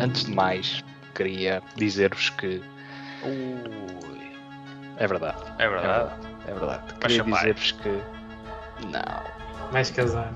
[0.00, 0.82] Antes de mais,
[1.14, 2.62] queria dizer-vos que.
[3.22, 4.32] Ui,
[4.96, 5.42] É verdade.
[5.58, 6.10] é verdade.
[6.46, 6.82] É verdade.
[6.88, 7.36] Vai Queria chamar.
[7.38, 8.02] dizer-vos que.
[8.86, 10.32] Não, Mais casar.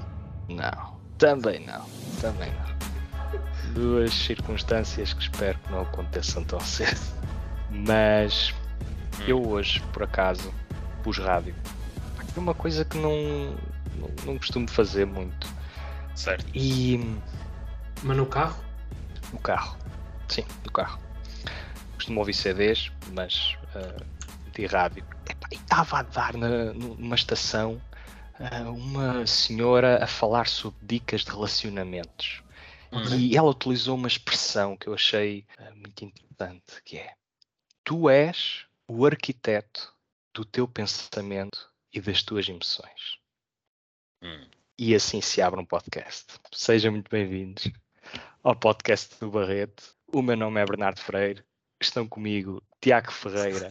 [0.48, 0.94] não.
[1.18, 1.86] Também não.
[2.20, 3.72] Também não.
[3.72, 7.00] Duas circunstâncias que espero que não aconteçam tão cedo.
[7.70, 8.52] Mas
[9.20, 9.24] Hum.
[9.28, 10.52] eu hoje, por acaso,
[11.04, 11.54] pus rádio.
[12.36, 13.54] É uma coisa que não,
[13.96, 15.46] não, não costumo fazer muito.
[16.16, 16.44] Certo.
[16.52, 17.16] E
[18.04, 18.62] Mas no carro?
[19.34, 19.76] no carro.
[20.28, 21.00] Sim, no carro.
[21.94, 24.04] Costumo ouvir CDs, mas ah,
[24.52, 25.04] de rádio.
[25.50, 27.80] E estava a dar na, numa estação
[28.38, 32.42] ah, uma senhora a falar sobre dicas de relacionamentos.
[32.92, 33.02] Hum.
[33.16, 37.14] E ela utilizou uma expressão que eu achei ah, muito interessante, que é
[37.82, 39.92] Tu és o arquiteto
[40.32, 43.18] do teu pensamento e das tuas emoções.
[44.22, 44.46] Hum.
[44.78, 46.34] E assim se abre um podcast.
[46.52, 47.70] Sejam muito bem-vindos
[48.44, 49.82] ao podcast do Barreto.
[50.12, 51.42] O meu nome é Bernardo Freire.
[51.80, 53.70] Estão comigo Tiago Ferreira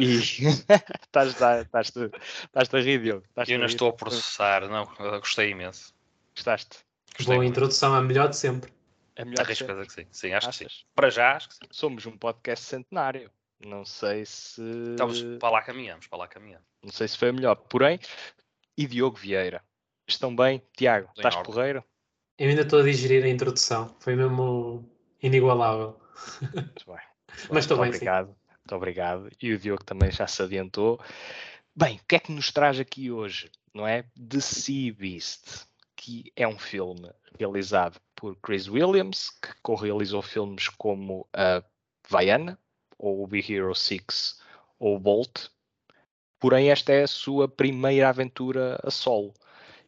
[0.00, 3.24] e estás, estás, estás, estás a rir, Diogo?
[3.28, 4.86] Estás-te Eu não estou a processar, não,
[5.20, 5.94] gostei imenso.
[6.34, 6.78] Gostaste?
[7.16, 7.50] Gostei Boa muito.
[7.50, 8.72] introdução, a melhor de sempre.
[9.14, 9.86] É melhor Arrisco sempre?
[9.86, 10.06] que sim.
[10.10, 10.64] Sim, acho que sim.
[10.64, 10.84] Achas?
[10.94, 11.60] Para já, acho que sim.
[11.70, 13.30] Somos um podcast centenário.
[13.64, 16.66] Não sei se Estamos para lá caminhamos, para lá caminhamos.
[16.82, 17.56] não sei se foi a melhor.
[17.56, 17.98] Porém,
[18.76, 19.62] e Diogo Vieira.
[20.06, 20.62] Estão bem?
[20.76, 21.52] Tiago, estás ordem.
[21.52, 21.84] porreiro?
[22.38, 23.92] Eu ainda estou a digerir a introdução.
[23.98, 24.88] Foi mesmo
[25.20, 25.98] inigualável.
[26.40, 27.00] Muito bem.
[27.50, 27.96] Mas estou bem, sim.
[27.96, 28.26] obrigado.
[28.28, 29.30] Muito obrigado.
[29.42, 31.00] E o Diogo também já se adiantou.
[31.74, 33.50] Bem, o que é que nos traz aqui hoje?
[33.74, 34.04] Não é?
[34.16, 35.66] The Sea Beast,
[35.96, 41.62] que é um filme realizado por Chris Williams, que co-realizou filmes como a
[42.08, 42.56] Vaiana,
[42.96, 44.40] ou o Big Hero 6,
[44.78, 45.48] ou o Bolt.
[46.38, 49.34] Porém, esta é a sua primeira aventura a solo.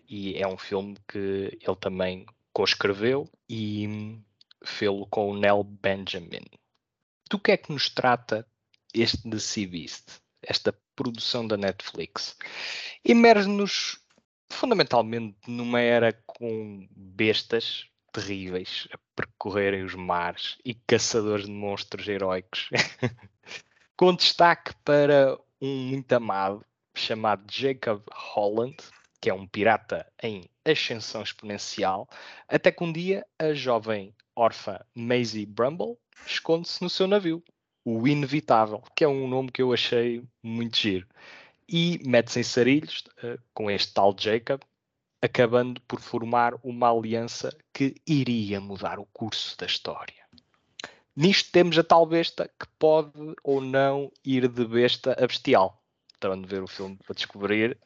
[0.09, 2.27] E é um filme que ele também
[2.61, 4.21] co-escreveu e
[4.63, 6.45] fê-lo com o Nell Benjamin
[7.31, 8.47] do que é que nos trata
[8.93, 12.37] este The Sea Beast, esta produção da Netflix?
[13.03, 13.99] Emerge-nos
[14.51, 22.69] fundamentalmente numa era com bestas terríveis a percorrerem os mares e caçadores de monstros heróicos,
[23.97, 26.63] com destaque para um muito amado
[26.95, 28.77] chamado Jacob Holland,
[29.19, 32.09] que é um pirata em ascensão exponencial,
[32.49, 37.43] até que um dia a jovem órfã Maisie Brumble esconde-se no seu navio,
[37.85, 41.07] o Inevitável, que é um nome que eu achei muito giro.
[41.69, 44.61] E mete-se em sarilhos eh, com este tal Jacob,
[45.23, 50.25] acabando por formar uma aliança que iria mudar o curso da história.
[51.15, 55.83] Nisto temos a tal besta que pode ou não ir de besta a bestial.
[56.19, 57.79] Terão de ver o filme para descobrir.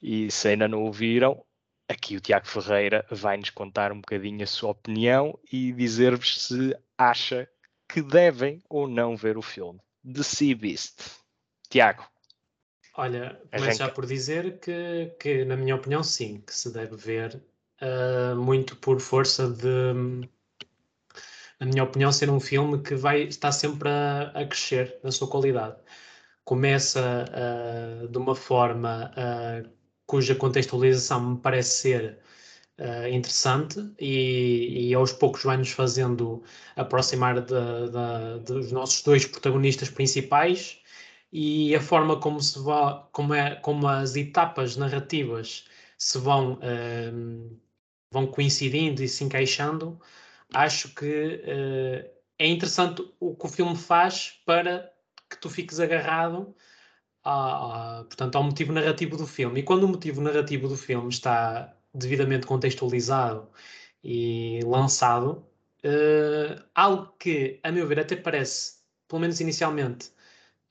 [0.00, 1.44] E se ainda não o viram,
[1.88, 7.48] aqui o Tiago Ferreira vai-nos contar um bocadinho a sua opinião e dizer-vos se acha
[7.88, 9.80] que devem ou não ver o filme.
[10.04, 11.00] The Sea Beast.
[11.68, 12.04] Tiago,
[12.94, 17.42] Olha, começo já por dizer que, que, na minha opinião, sim, que se deve ver
[17.80, 20.28] ah, muito por força de,
[21.58, 25.28] na minha opinião, ser um filme que vai estar sempre a, a crescer na sua
[25.28, 25.76] qualidade.
[26.44, 29.62] Começa ah, de uma forma ah,
[30.12, 32.18] cuja contextualização me parece ser
[32.78, 36.42] ah, interessante e, e aos poucos vai-nos fazendo
[36.76, 40.78] aproximar da- da- dos nossos dois protagonistas principais
[41.32, 45.64] e a forma como se vá, como, é, como as etapas narrativas
[45.96, 47.56] se vão, ehm,
[48.10, 49.98] vão coincidindo e se encaixando,
[50.52, 54.92] acho que eh, é interessante o que o filme faz para
[55.30, 56.54] que tu fiques agarrado
[57.24, 59.60] a- a- portanto, ao motivo narrativo do filme.
[59.60, 63.48] E quando o motivo narrativo do filme está devidamente contextualizado
[64.04, 65.46] e lançado,
[65.82, 70.12] eh, algo que, a meu ver, até parece, pelo menos inicialmente,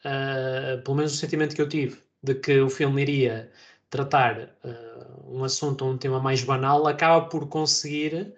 [0.06, 3.52] Uh, pelo menos o sentimento que eu tive de que o filme iria
[3.90, 8.34] tratar uh, um assunto ou um tema mais banal, acaba por conseguir,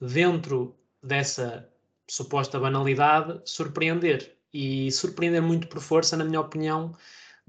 [0.00, 1.68] dentro dessa
[2.08, 4.36] suposta banalidade, surpreender.
[4.52, 6.92] E surpreender muito por força, na minha opinião,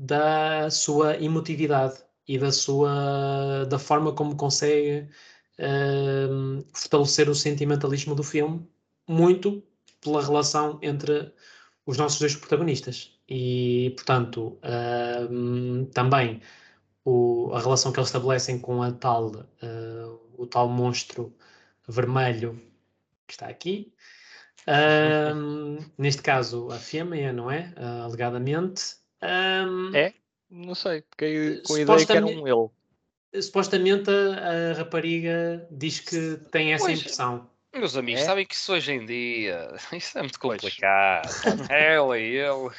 [0.01, 5.07] da sua emotividade e da sua da forma como consegue
[5.59, 8.68] uh, fortalecer o sentimentalismo do filme,
[9.07, 9.63] muito
[10.01, 11.31] pela relação entre
[11.86, 13.18] os nossos dois protagonistas.
[13.30, 14.59] E, portanto,
[15.31, 16.42] hum, também
[17.06, 21.36] o- a relação que eles estabelecem com a tal, uh, o tal monstro
[21.88, 22.62] vermelho
[23.27, 23.94] que está aqui.
[24.68, 27.74] Hum, neste caso, a fêmea, não é?
[27.77, 29.00] Uh, alegadamente.
[29.23, 30.13] Hum, É?
[30.50, 33.41] não sei, fiquei com a ideia que era um ele.
[33.41, 37.00] Supostamente a, a rapariga diz que tem essa Pois.
[37.00, 37.50] impressão.
[37.73, 38.25] Meus amigos, É?
[38.25, 41.29] sabem que isso hoje em dia, isso é muito complicado.
[41.69, 42.69] Ela e ele.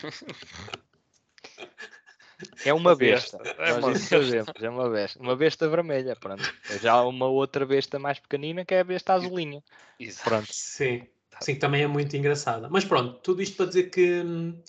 [2.65, 3.39] É uma Uma besta.
[3.39, 5.19] besta, é uma sabemos, é uma besta.
[5.21, 6.43] Uma besta vermelha, pronto.
[6.81, 9.63] Já há uma outra besta mais pequenina que é a besta azulinha.
[9.99, 10.29] Exato.
[10.29, 10.53] Pronto.
[10.53, 11.07] Sim,
[11.41, 12.69] sim, que também é muito engraçada.
[12.71, 14.61] Mas pronto, tudo isto para dizer que, hum,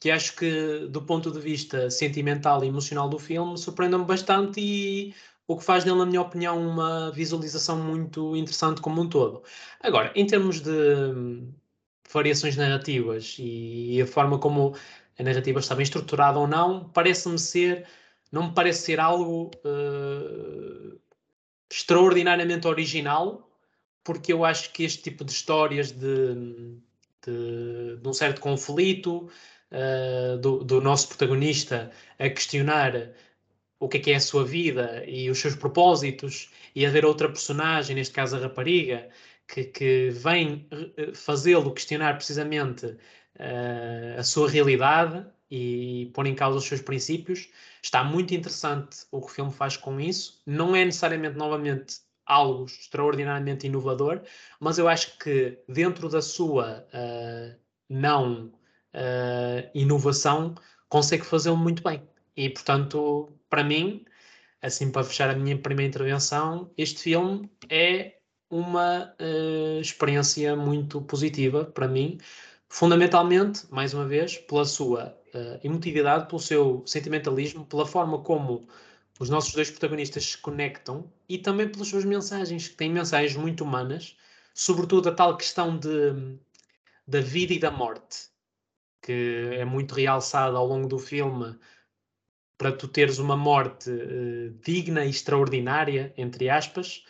[0.00, 5.14] que acho que do ponto de vista sentimental e emocional do filme surpreendeu-me bastante e
[5.46, 9.42] o que faz dele, na minha opinião, uma visualização muito interessante como um todo.
[9.80, 10.70] Agora, em termos de
[12.12, 14.76] variações narrativas e a forma como
[15.18, 17.86] a narrativa está bem estruturada ou não, parece-me ser,
[18.30, 20.96] não me parece ser algo eh,
[21.70, 23.50] extraordinariamente original,
[24.04, 26.34] porque eu acho que este tipo de histórias de,
[27.26, 29.30] de, de um certo conflito
[29.72, 33.10] uh, do, do, nosso protagonista a questionar
[33.80, 37.28] o que é que é a sua vida e os seus propósitos e haver outra
[37.28, 39.08] personagem, neste caso a rapariga,
[39.46, 40.66] que, que vem
[41.14, 47.48] fazê-lo questionar precisamente uh, a sua realidade e pôr em causa os seus princípios.
[47.82, 50.42] Está muito interessante o que o filme faz com isso.
[50.46, 54.20] Não é necessariamente, novamente, algo extraordinariamente inovador,
[54.60, 58.52] mas eu acho que dentro da sua uh, não
[58.98, 60.54] uh, inovação
[60.88, 62.02] consegue fazê-lo muito bem.
[62.36, 64.04] E portanto, para mim,
[64.60, 68.16] assim para fechar a minha primeira intervenção, este filme é
[68.50, 72.18] uma uh, experiência muito positiva para mim,
[72.68, 75.16] fundamentalmente, mais uma vez, pela sua
[75.62, 78.66] emotividade, pelo seu sentimentalismo, pela forma como
[79.18, 83.64] os nossos dois protagonistas se conectam e também pelas suas mensagens, que têm mensagens muito
[83.64, 84.16] humanas,
[84.54, 86.38] sobretudo a tal questão de,
[87.06, 88.28] da vida e da morte,
[89.08, 91.58] que é muito realçada ao longo do filme
[92.58, 97.06] para tu teres uma morte uh, digna e extraordinária, entre aspas,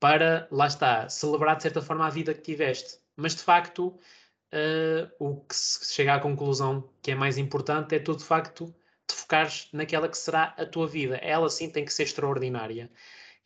[0.00, 2.98] para, lá está, celebrar de certa forma a vida que tiveste.
[3.14, 7.98] Mas de facto, uh, o que se chega à conclusão que é mais importante é
[7.98, 8.74] tu de facto
[9.06, 11.16] te focares naquela que será a tua vida.
[11.16, 12.90] Ela sim tem que ser extraordinária.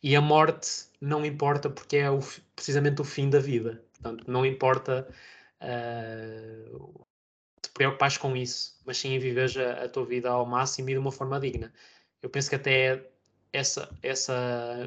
[0.01, 2.19] E a morte não importa porque é o,
[2.55, 3.83] precisamente o fim da vida.
[3.93, 5.05] Portanto, não importa
[5.61, 7.05] uh,
[7.77, 11.11] preocupares com isso, mas sim viveres a, a, tua vida ao máximo e de uma
[11.11, 11.71] forma digna.
[12.23, 13.07] Eu penso que até
[13.53, 14.33] essa, essa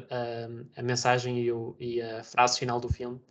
[0.09, 3.21] a, a mensagem e, o, e a frase final do filme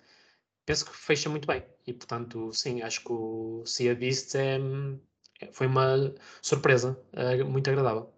[0.64, 1.62] penso que fecha muito bem.
[1.86, 4.58] E portanto, sim, acho que o Sea Beast é,
[5.52, 8.10] foi uma surpresa uh, muito agradável.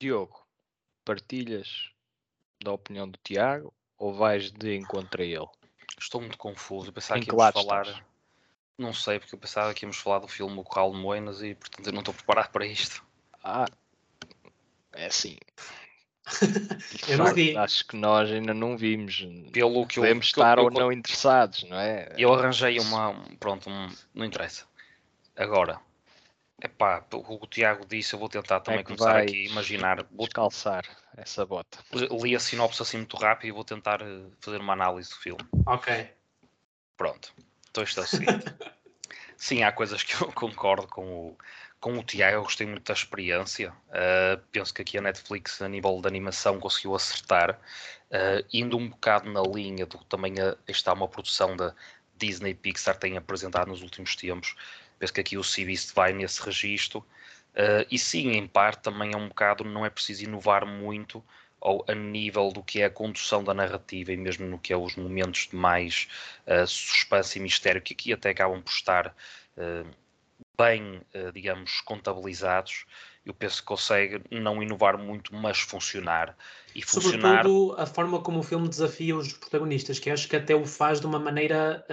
[0.00, 0.44] Diogo,
[1.04, 1.92] partilhas
[2.60, 5.46] da opinião do Tiago ou vais de encontro a ele?
[5.96, 6.88] Estou muito confuso.
[6.88, 7.86] Eu pensava Em que que falar.
[7.86, 8.11] estás?
[8.78, 11.54] Não sei, porque eu pensava que íamos falar do filme O Corral de Moenas e
[11.54, 13.04] portanto eu não estou preparado para isto.
[13.44, 13.66] Ah,
[14.92, 15.36] é assim.
[17.08, 17.56] Eu não vi.
[17.56, 19.26] Acho que nós ainda não vimos.
[19.52, 22.14] Pelo que eu- Podemos que eu- estar eu- ou não interessados, não é?
[22.16, 23.14] Eu arranjei uma.
[23.40, 24.64] Pronto, um- não interessa.
[25.34, 25.80] Agora,
[26.62, 29.96] epá, o que o Tiago disse, eu vou tentar também É começar aqui a imaginar.
[30.12, 30.84] Vou, Descalçar
[31.16, 31.78] essa bota.
[31.92, 35.42] li a sinopse assim muito rápido e vou tentar eh, fazer uma análise do filme.
[35.66, 36.08] Ok.
[36.96, 37.34] Pronto.
[37.72, 38.44] Então isto é o seguinte.
[39.36, 41.38] Sim, há coisas que eu concordo com o,
[41.80, 43.72] com o Tiago, eu gostei muito da experiência.
[43.88, 47.58] Uh, penso que aqui a Netflix, a nível de animação, conseguiu acertar,
[48.10, 51.74] uh, indo um bocado na linha do que também a, está uma produção da
[52.16, 54.54] Disney Pixar tem apresentado nos últimos tempos.
[54.98, 57.00] Penso que aqui o Beast vai nesse registro.
[57.00, 61.24] Uh, e sim, em parte também é um bocado, não é preciso inovar muito
[61.62, 64.76] ou a nível do que é a condução da narrativa e mesmo no que é
[64.76, 66.08] os momentos de mais
[66.46, 69.14] uh, suspense e mistério, que aqui até acabam por estar
[69.56, 69.88] uh,
[70.58, 72.84] bem, uh, digamos, contabilizados.
[73.24, 76.36] Eu penso que consegue não inovar muito, mas funcionar.
[76.74, 77.44] E funcionar.
[77.44, 81.00] Sobretudo a forma como o filme desafia os protagonistas, que acho que até o faz
[81.00, 81.86] de uma maneira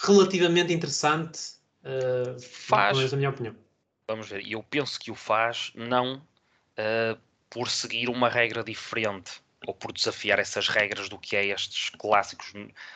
[0.00, 1.38] relativamente interessante,
[2.40, 3.12] Faz.
[3.12, 3.54] na minha opinião.
[4.08, 6.22] Vamos ver, e eu penso que o faz não
[7.52, 12.52] por seguir uma regra diferente ou por desafiar essas regras do que é estes clássicos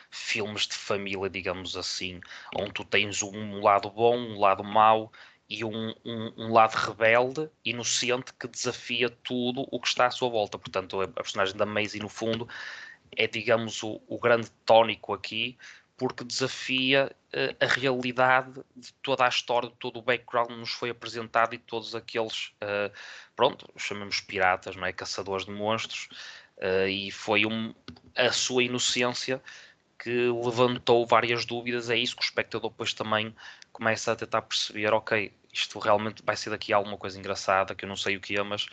[0.09, 2.19] filmes de família, digamos assim,
[2.55, 5.13] onde tu tens um lado bom, um lado mau
[5.47, 10.27] e um, um, um, lado rebelde, inocente, que desafia tudo o que está à sua
[10.27, 10.57] volta.
[10.57, 12.49] Portanto, a personagem da Maisie, no fundo,
[13.15, 15.55] é, digamos, o, o grande tónico aqui,
[15.97, 20.69] porque desafia uh, a realidade de toda a história, de todo o background que nos
[20.69, 22.93] foi apresentado e todos aqueles, uh,
[23.35, 24.93] pronto, chamamos piratas, não é?
[24.93, 26.07] Caçadores de monstros,
[26.57, 27.73] uh, e foi um,
[28.15, 29.41] a sua inocência
[29.97, 31.89] que levantou várias dúvidas.
[31.89, 33.35] É isso que o espectador depois também
[33.71, 37.89] começa a tentar perceber: ok, isto realmente vai ser daqui alguma coisa engraçada que eu
[37.89, 38.67] não sei o que é, mas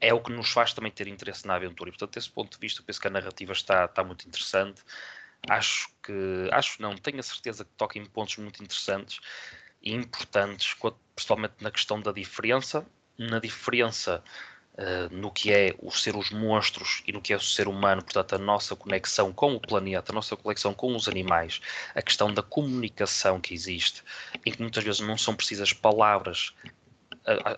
[0.00, 1.88] é o que nos faz também ter interesse na aventura.
[1.88, 4.82] E portanto, desse ponto de vista, eu penso que a narrativa está, está muito interessante.
[5.48, 9.20] Acho que, acho não, tenho a certeza que toca em pontos muito interessantes
[9.82, 10.74] e importantes,
[11.14, 12.86] principalmente na questão da diferença,
[13.18, 14.22] na diferença
[14.74, 18.02] uh, no que é o ser os monstros e no que é o ser humano,
[18.02, 21.60] portanto, a nossa conexão com o planeta, a nossa conexão com os animais,
[21.94, 24.02] a questão da comunicação que existe,
[24.44, 26.52] em que muitas vezes não são precisas palavras,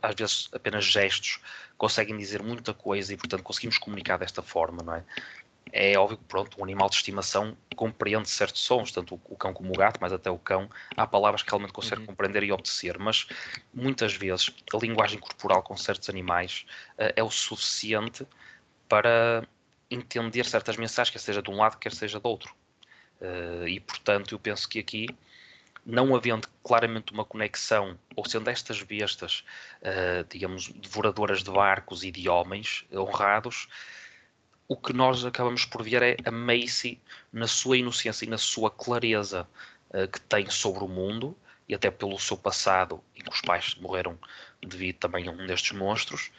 [0.03, 1.41] às vezes apenas gestos,
[1.77, 5.05] conseguem dizer muita coisa e, portanto, conseguimos comunicar desta forma, não é?
[5.73, 9.71] É óbvio que pronto, um animal de estimação compreende certos sons, tanto o cão como
[9.71, 12.07] o gato, mas até o cão, há palavras que realmente consegue uhum.
[12.07, 13.27] compreender e obedecer, mas
[13.73, 18.27] muitas vezes a linguagem corporal com certos animais uh, é o suficiente
[18.89, 19.47] para
[19.91, 22.55] entender certas mensagens, quer seja de um lado, quer seja do outro.
[23.21, 25.07] Uh, e portanto, eu penso que aqui,
[25.85, 29.45] não havendo claramente uma conexão, ou sendo estas bestas,
[29.83, 33.69] uh, digamos, devoradoras de barcos e de homens honrados,
[34.69, 37.01] o que nós acabamos por ver é a Macy
[37.33, 39.49] na sua inocência e na sua clareza
[39.91, 41.37] uh, que tem sobre o mundo
[41.69, 44.19] e até pelo seu passado em que os pais morreram
[44.61, 46.31] devido também a um destes monstros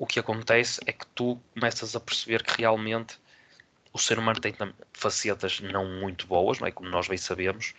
[0.00, 3.20] o que acontece é que tu começas a perceber que realmente
[3.92, 4.54] o ser humano tem
[4.94, 6.70] facetas não muito boas, não é?
[6.70, 7.74] como nós bem sabemos,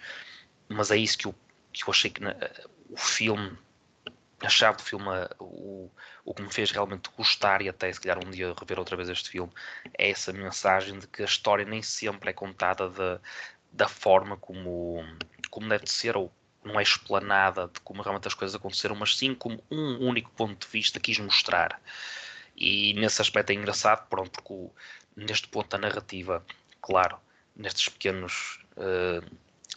[0.70, 1.34] mas é isso que eu,
[1.74, 2.36] que eu achei que na,
[2.92, 3.58] o filme
[4.44, 5.06] a chave do filme,
[5.40, 5.90] o,
[6.26, 9.10] o que me fez realmente gostar e até se calhar um dia rever outra vez
[9.10, 9.52] este filme,
[9.98, 13.20] é essa mensagem de que a história nem sempre é contada de,
[13.72, 15.04] da forma como,
[15.50, 16.32] como deve ser, ou
[16.64, 20.66] não é explanada de como realmente as coisas aconteceram, mas sim como um único ponto
[20.66, 21.82] de vista quis mostrar.
[22.56, 24.72] E nesse aspecto é engraçado, pronto, porque o,
[25.16, 26.46] neste ponto da narrativa,
[26.82, 27.18] claro,
[27.56, 29.26] nestes pequenos uh,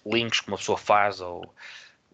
[0.04, 1.54] links que uma pessoa faz, ou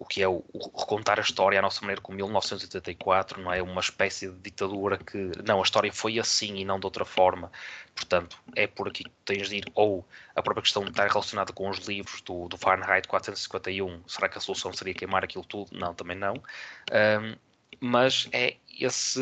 [0.00, 3.62] o que é o, o, recontar a história à nossa maneira com 1984, não é
[3.62, 7.52] uma espécie de ditadura que não, a história foi assim e não de outra forma.
[7.94, 10.02] Portanto, é por aqui que tens de ir, ou
[10.34, 14.38] a própria questão de estar relacionada com os livros do, do Fahrenheit 451, será que
[14.38, 15.76] a solução seria queimar aquilo tudo?
[15.76, 16.34] Não, também não.
[16.34, 17.36] Um,
[17.78, 19.20] mas é esse,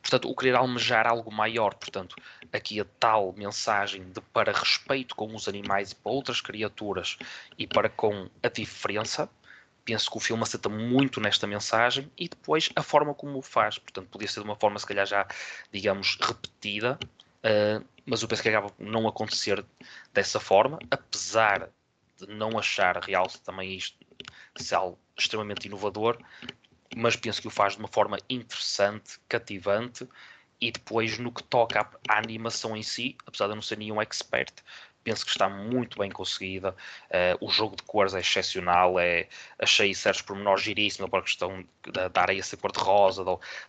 [0.00, 2.14] portanto, o querer almejar algo maior, portanto,
[2.52, 7.18] aqui a tal mensagem de para respeito com os animais e para outras criaturas
[7.58, 9.28] e para com a diferença,
[9.86, 13.78] penso que o filme acerta muito nesta mensagem e depois a forma como o faz.
[13.78, 15.26] Portanto, podia ser de uma forma, se calhar, já,
[15.72, 19.64] digamos, repetida, uh, mas eu penso que acaba por não acontecer
[20.12, 21.70] dessa forma, apesar
[22.18, 23.96] de não achar real também isto
[24.56, 26.18] se algo extremamente inovador,
[26.96, 30.08] mas penso que o faz de uma forma interessante, cativante
[30.60, 33.78] e depois no que toca à, à animação em si, apesar de eu não ser
[33.78, 34.52] nenhum expert,
[35.06, 36.74] penso que está muito bem conseguida.
[37.08, 41.64] Uh, o jogo de cores é excepcional, é, achei certos pormenores giríssimos para a questão
[41.92, 43.22] da, da areia ser cor-de-rosa,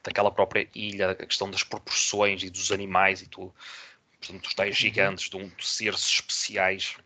[0.04, 3.54] daquela própria ilha, a questão das proporções e dos animais e tudo.
[4.20, 4.82] Portanto, dos tais uhum.
[4.82, 6.98] gigantes, de, um, de seres especiais.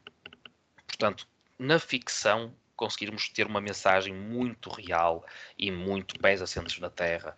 [0.88, 1.28] Portanto,
[1.60, 5.26] na ficção, conseguirmos ter uma mensagem muito real
[5.58, 7.36] e muito pés assentes na terra.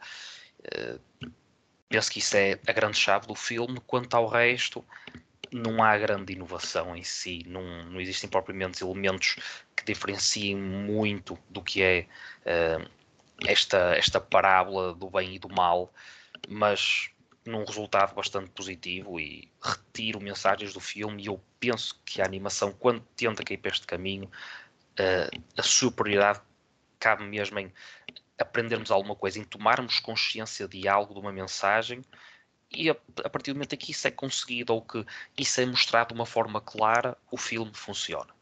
[0.59, 1.31] Uh,
[1.89, 3.81] penso que isso é a grande chave do filme.
[3.87, 4.85] Quanto ao resto,
[5.53, 9.35] não há grande inovação em si, não, não existem propriamente elementos
[9.75, 12.07] que diferenciem muito do que é
[12.45, 12.89] uh,
[13.45, 15.93] esta, esta parábola do bem e do mal,
[16.47, 17.09] mas
[17.45, 22.71] num resultado bastante positivo e retiro mensagens do filme e eu penso que a animação,
[22.71, 26.41] quando tenta cair para este caminho, uh, a superioridade
[26.99, 27.71] cabe mesmo em
[28.37, 32.01] aprendermos alguma coisa, em tomarmos consciência de algo, de uma mensagem
[32.75, 35.05] e a, a, partir do momento em que isso é conseguido ou que
[35.37, 38.33] isso é mostrado de uma forma clara, o filme funciona.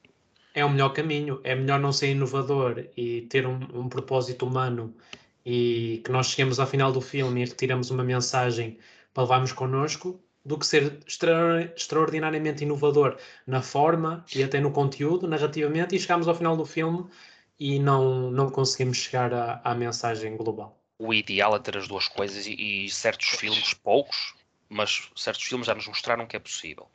[0.53, 1.39] É o melhor caminho.
[1.43, 4.93] É melhor não ser inovador e ter um, um propósito humano
[5.45, 8.77] e que nós cheguemos ao final do filme e retiramos uma mensagem
[9.13, 15.27] para levarmos connosco do que ser extra, extraordinariamente inovador na forma e até no conteúdo,
[15.27, 17.05] narrativamente, e chegamos ao final do filme
[17.59, 22.45] e não, não conseguimos chegar à mensagem global o ideal é ter as duas coisas
[22.45, 24.35] e, e, certos filmes, poucos,
[24.69, 26.87] mas certos filmes já nos mostraram que é possível.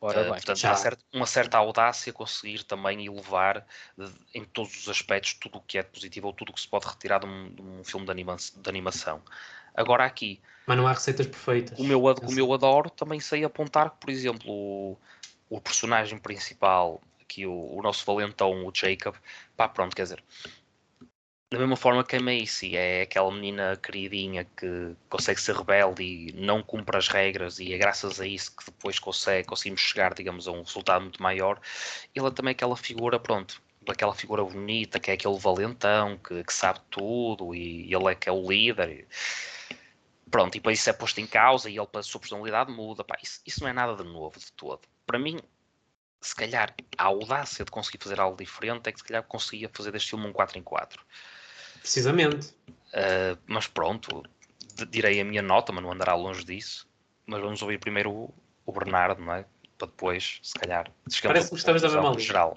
[0.00, 0.76] Ora uh, bem, portanto, já.
[0.76, 5.76] Certa, uma certa audácia conseguir também elevar de, em todos os aspectos tudo o que
[5.76, 8.12] é positivo ou tudo o que se pode retirar de um, de um filme de,
[8.12, 9.20] anima de, animação.
[9.74, 10.40] Agora aqui.
[10.64, 11.76] Mas não há receitas perfeitas.
[11.76, 14.96] Como eu, como eu adoro, também sei apontar que, por exemplo, o,
[15.50, 19.16] o personagem principal, aqui o, o nosso valentão, o Jacob,
[19.56, 20.22] pá, pronto, quer dizer,
[21.50, 26.32] da mesma forma que a Macy é aquela menina queridinha que consegue ser rebelde e
[26.34, 30.46] não cumpre as regras e é graças a isso que depois consegue, conseguimos chegar, digamos,
[30.46, 31.58] a um resultado muito maior.
[32.14, 36.52] Ele é também aquela figura, pronto, aquela figura bonita que é aquele valentão que, que
[36.52, 39.06] sabe tudo e ele é que é o líder.
[40.30, 43.02] Pronto, e depois isso é posto em causa e ele, a sua personalidade muda.
[43.04, 44.82] Pá, isso, isso não é nada de novo de todo.
[45.06, 45.38] Para mim,
[46.20, 49.92] se calhar a audácia de conseguir fazer algo diferente é que se calhar conseguia fazer
[49.92, 51.02] deste filme um 4 em 4.
[51.80, 52.48] Precisamente.
[52.88, 54.22] Uh, mas pronto,
[54.90, 56.88] direi a minha nota, mas não andará longe disso.
[57.26, 59.44] Mas vamos ouvir primeiro o, o Bernardo, não é?
[59.76, 60.90] Para depois, se calhar,
[61.22, 62.54] Parece que estamos da mesma geral.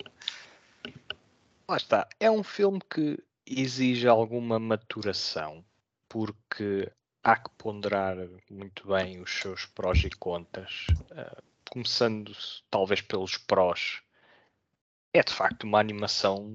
[1.68, 2.08] Lá está.
[2.20, 5.64] É um filme que exige alguma maturação,
[6.10, 6.92] porque
[7.24, 8.18] há que ponderar
[8.50, 10.88] muito bem os seus prós e contras.
[11.12, 12.36] Uh, começando
[12.70, 14.02] talvez pelos prós,
[15.14, 16.48] é de facto uma animação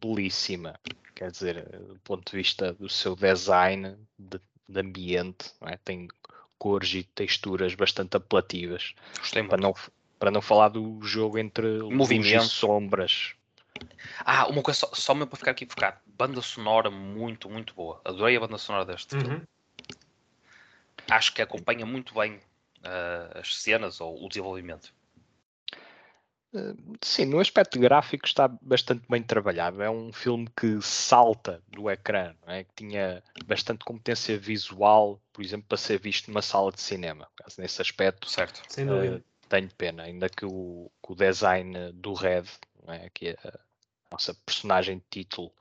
[0.00, 0.78] belíssima.
[1.14, 5.78] Quer dizer, do ponto de vista do seu design, de, de ambiente, não é?
[5.84, 6.08] tem
[6.58, 8.94] cores e texturas bastante apelativas.
[9.18, 9.74] Gostei para não,
[10.18, 13.34] para não falar do jogo entre movimentos e sombras.
[14.20, 15.98] Ah, uma coisa só, só mesmo para ficar aqui focado.
[16.06, 18.00] Banda sonora muito, muito boa.
[18.04, 19.20] Adorei a banda sonora deste uhum.
[19.20, 19.42] filme.
[21.10, 24.94] Acho que acompanha muito bem uh, as cenas ou o desenvolvimento.
[26.54, 29.82] Eh, sim, no aspecto gráfico está bastante bem trabalhado.
[29.82, 32.64] É um filme que salta do ecrã, é?
[32.64, 37.28] que tinha bastante competência visual, por exemplo, para ser visto numa sala de cinema.
[37.58, 38.62] Nesse aspecto, certo.
[38.68, 42.44] Sem uh, tenho pena, ainda que o, que o design do Red,
[42.88, 43.10] é?
[43.12, 43.58] que é a
[44.10, 45.52] nossa personagem de título,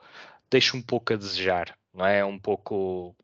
[0.49, 2.23] deixa um pouco a desejar, não é?
[2.23, 3.15] Um pouco,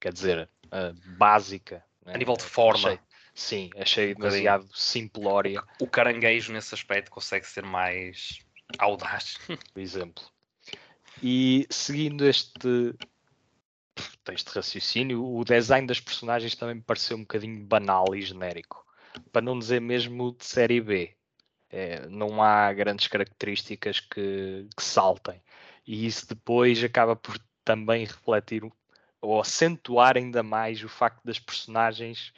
[0.00, 2.98] quer dizer, uh, básica a é, nível de forma.
[3.36, 5.62] Sim, achei um demasiado simplória.
[5.78, 8.38] O caranguejo nesse aspecto consegue ser mais
[8.78, 9.36] audaz.
[9.74, 10.24] Por exemplo.
[11.22, 12.94] E seguindo este
[14.32, 18.84] este raciocínio, o design das personagens também me pareceu um bocadinho banal e genérico.
[19.30, 21.14] Para não dizer mesmo de série B.
[21.68, 25.42] É, não há grandes características que, que saltem.
[25.86, 28.62] E isso depois acaba por também refletir
[29.20, 32.32] ou acentuar ainda mais o facto das personagens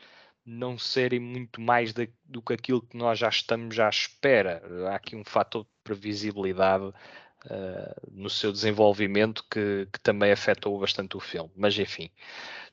[0.49, 4.63] não serem muito mais de, do que aquilo que nós já estamos à espera.
[4.89, 11.17] Há aqui um fator de previsibilidade uh, no seu desenvolvimento que, que, também afetou bastante
[11.17, 11.51] o filme.
[11.55, 12.11] Mas enfim,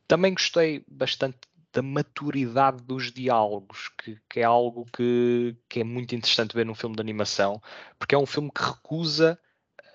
[0.08, 1.38] também gostei bastante
[1.74, 6.76] da maturidade dos diálogos, que, que é algo que, que, é muito interessante ver num
[6.76, 7.62] filme de animação,
[8.00, 9.38] porque é um filme que recusa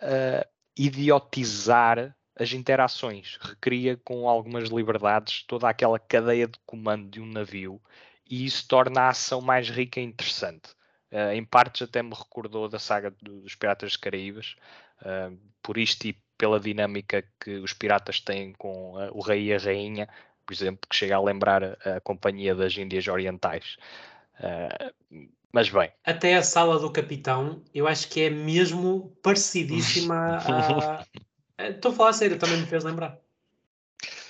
[0.03, 7.27] uh, idiotizar as interações, recria com algumas liberdades toda aquela cadeia de comando de um
[7.27, 7.79] navio
[8.29, 10.71] e isso torna a ação mais rica e interessante.
[11.13, 14.57] Uh, em partes até me recordou da saga dos Piratas dos Caraíbas,
[15.03, 19.55] uh, por isto e pela dinâmica que os piratas têm com uh, o rei e
[19.55, 20.09] a rainha,
[20.47, 23.77] por exemplo, que chega a lembrar a, a Companhia das Índias Orientais.
[25.53, 25.93] mas bem.
[26.03, 30.39] Até a sala do capitão, eu acho que é mesmo parecidíssima
[31.27, 31.30] É,
[31.69, 33.19] estou a falar a sério, também me fez lembrar.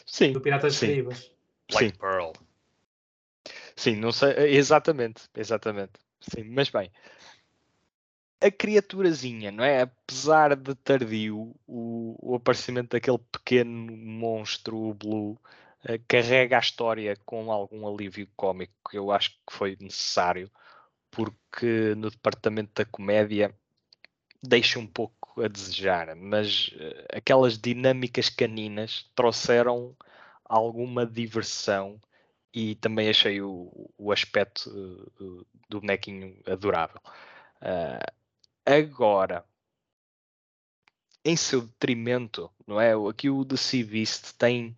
[0.06, 0.32] Sim.
[0.32, 0.86] Do Piratas sim.
[0.86, 1.32] Caraíbas.
[1.70, 1.98] Black sim.
[1.98, 2.32] Pearl.
[3.76, 4.32] Sim, não sei.
[4.56, 5.92] Exatamente, exatamente.
[6.20, 6.90] Sim, mas bem.
[8.42, 9.82] A criaturazinha, não é?
[9.82, 17.16] Apesar de tardio, o, o aparecimento daquele pequeno monstro, o Blue, uh, carrega a história
[17.24, 20.50] com algum alívio cómico que eu acho que foi necessário,
[21.10, 23.54] porque no departamento da comédia
[24.42, 29.96] deixa um pouco a desejar, mas uh, aquelas dinâmicas caninas trouxeram
[30.44, 32.00] alguma diversão
[32.52, 37.00] e também achei o, o aspecto uh, do bonequinho adorável.
[37.62, 38.12] Uh,
[38.66, 39.44] agora,
[41.24, 42.92] em seu detrimento, não é?
[43.08, 44.76] Aqui o The Sea Beast tem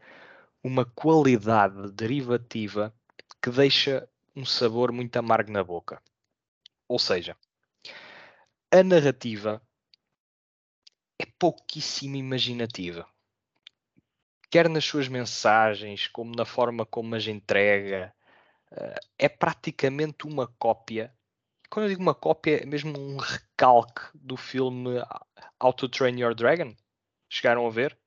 [0.63, 2.93] uma qualidade derivativa
[3.41, 6.01] que deixa um sabor muito amargo na boca.
[6.89, 7.37] Ou seja,
[8.71, 9.63] a narrativa
[11.43, 13.05] pouquíssimo imaginativa.
[14.49, 18.15] Quer nas suas mensagens, como na forma como as entrega,
[18.71, 21.13] uh, é praticamente uma cópia.
[21.69, 25.01] Quando eu digo uma cópia, é mesmo um recalque do filme
[25.61, 26.77] How to Train Your Dragon.
[27.29, 27.99] Chegaram a ver?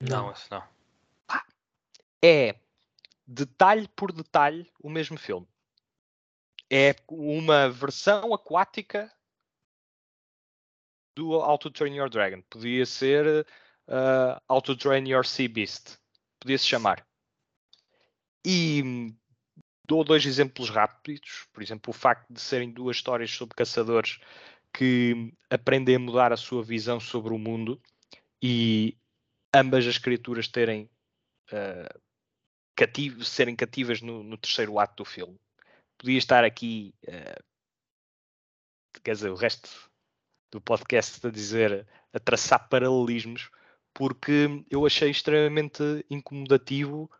[0.00, 0.64] Não, esse não.
[1.28, 1.44] Ah,
[2.20, 2.56] é
[3.24, 5.46] detalhe por detalhe o mesmo filme.
[6.68, 9.15] É uma versão aquática
[11.16, 12.42] do How to Train Your Dragon.
[12.42, 13.46] Podia ser
[13.88, 15.98] uh, How to Train Your Sea Beast.
[16.38, 17.04] Podia se chamar.
[18.44, 19.12] E
[19.86, 21.48] dou dois exemplos rápidos.
[21.52, 24.20] Por exemplo, o facto de serem duas histórias sobre caçadores
[24.72, 27.80] que aprendem a mudar a sua visão sobre o mundo
[28.42, 28.96] e
[29.54, 30.90] ambas as criaturas terem
[31.50, 32.00] uh,
[32.76, 35.40] cativo, serem cativas no, no, terceiro ato do filme.
[35.96, 37.42] Podia estar aqui, uh,
[39.02, 39.90] quer dizer, o resto
[40.56, 43.50] do podcast a dizer, a traçar paralelismos,
[43.92, 47.10] porque eu achei extremamente incomodativo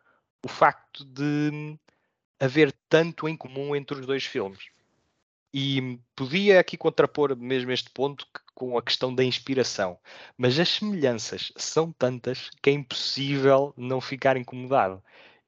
[0.43, 1.79] o facto de
[2.41, 4.69] haver tanto em comum entre os dois filmes.
[5.53, 9.99] E podia aqui contrapor mesmo este ponto com a questão da inspiração,
[10.37, 15.03] mas as semelhanças são tantas que é impossível não ficar incomodado.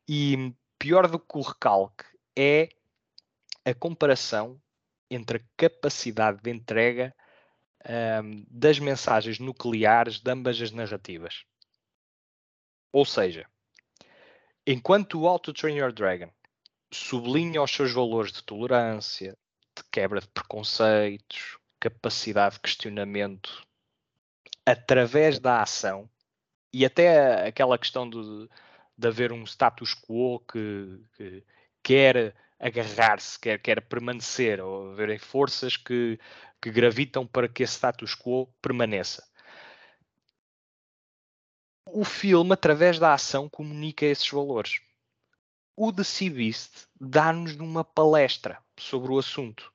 [0.07, 2.05] E pior do que o recalque
[2.37, 2.68] é
[3.64, 4.61] a comparação
[5.11, 7.14] entre a capacidade de entrega
[7.87, 11.45] um, das mensagens nucleares de ambas as narrativas.
[12.93, 13.47] Ou seja,
[14.67, 16.31] enquanto o Auto Train Your Dragon
[16.93, 19.37] sublinha os seus valores de tolerância,
[19.77, 23.62] de quebra de preconceitos, capacidade de questionamento
[24.67, 26.09] através da ação
[26.73, 28.49] e até aquela questão de,
[28.97, 31.45] de haver um status quo que, que
[31.83, 36.18] quer agarrar-se, quer, quer permanecer, ou haverem forças que,
[36.61, 39.27] que gravitam para que esse status quo permaneça.
[41.87, 44.81] O filme, através da ação, comunica esses valores.
[45.77, 49.73] O The Sea Beast dá-nos uma palestra sobre o assunto.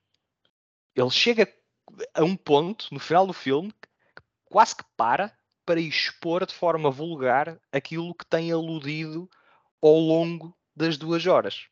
[0.95, 1.51] Ele chega
[2.13, 3.73] a um ponto, no final do filme,
[4.45, 9.29] quase que para para expor de forma vulgar aquilo que tem aludido
[9.81, 11.67] ao longo das duas horas.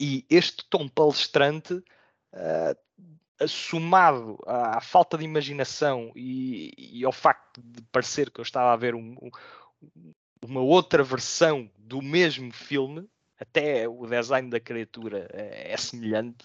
[0.00, 7.82] E este tom palestrante, uh, somado à, falta de imaginação e, e, ao facto de
[7.92, 13.08] parecer que eu estava a ver um, um, uma outra versão do mesmo filme,
[13.38, 16.44] até o design da criatura é, é semelhante,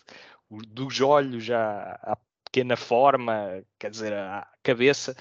[0.49, 5.15] dos olhos à, à pequena forma, quer dizer, à cabeça.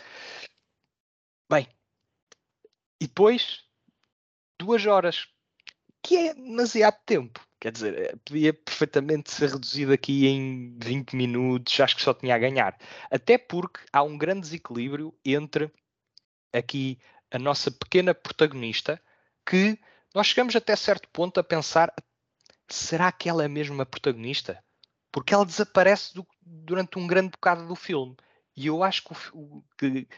[1.50, 1.66] Bem,
[3.00, 3.64] e depois
[4.60, 5.26] duas horas,
[6.02, 7.40] que é demasiado tempo.
[7.62, 12.34] Quer dizer, eh, podia perfeitamente ser reduzido aqui em 20 minutos, acho que só tinha
[12.34, 12.76] a ganhar.
[13.08, 15.70] Até porque há um grande desequilíbrio entre
[16.52, 16.98] aqui
[17.30, 19.00] a nossa pequena protagonista,
[19.46, 19.78] que
[20.12, 21.94] nós chegamos até certo ponto a pensar:
[22.68, 24.60] será que ela é mesmo a protagonista?
[25.12, 28.16] Porque ela desaparece do, durante um grande bocado do filme.
[28.56, 29.14] E eu acho que,
[29.78, 30.08] que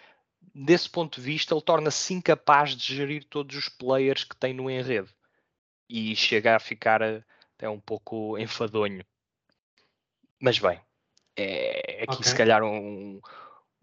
[0.55, 4.71] desse ponto de vista, ele torna-se incapaz de gerir todos os players que tem no
[4.71, 5.11] enredo.
[5.97, 7.01] E chega a ficar
[7.61, 9.05] é um pouco enfadonho.
[10.41, 10.81] Mas bem,
[11.37, 12.25] é aqui okay.
[12.25, 13.21] se calhar um,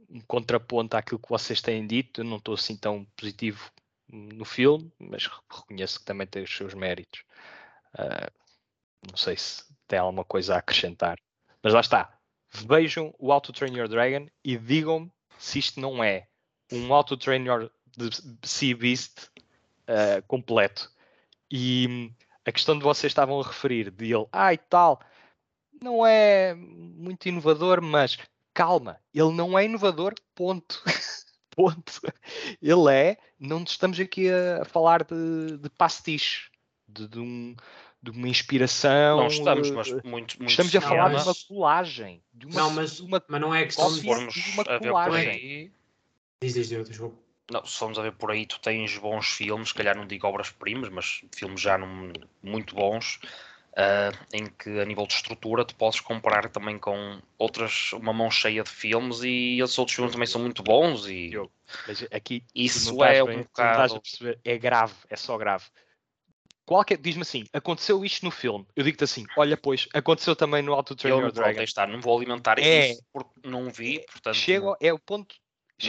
[0.10, 2.20] um contraponto àquilo que vocês têm dito.
[2.20, 3.72] Eu não estou assim tão positivo
[4.10, 7.24] no filme, mas reconheço que também tem os seus méritos.
[7.94, 8.30] Uh,
[9.10, 11.18] não sei se tem alguma coisa a acrescentar.
[11.64, 12.20] Mas lá está.
[12.52, 16.28] Vejam o Auto Train Your Dragon e digam-me se isto não é
[16.74, 17.72] um Auto Train Your
[18.44, 19.30] Sea Beast
[19.88, 20.92] uh, completo.
[21.52, 22.12] E
[22.46, 25.02] a questão de vocês estavam a referir, de ele, ah e tal,
[25.82, 28.18] não é muito inovador, mas
[28.54, 30.82] calma, ele não é inovador, ponto.
[31.52, 32.02] ponto.
[32.62, 36.50] Ele é, não estamos aqui a, falar de, de pastiche,
[36.88, 37.56] de, de, um,
[38.02, 39.18] de uma inspiração.
[39.18, 42.24] Não estamos, mas muito, muito Estamos a falar de uma colagem.
[42.34, 45.72] De uma, não, mas, uma, mas não é questão de, de uma colagem.
[46.42, 47.21] Diz, diz, diz, desculpa.
[47.52, 50.26] Não, se formos a ver por aí, tu tens bons filmes, se calhar não digo
[50.26, 53.20] obras-primas, mas filmes já num, muito bons,
[53.72, 58.32] uh, em que a nível de estrutura tu podes comparar também com outras, uma mão
[58.32, 61.34] cheia de filmes e esses outros filmes também são muito bons e
[61.88, 64.02] mas aqui isso é um bocado...
[64.44, 65.66] é grave, é só grave.
[66.66, 68.66] Qualquer, diz-me assim, aconteceu isto no filme.
[68.76, 71.62] Eu digo-te assim, olha, pois, aconteceu também no Auto Train Your Dragon.
[71.62, 74.36] Está, não vou alimentar é, isso porque não vi, portanto.
[74.36, 75.36] Chega, é o ponto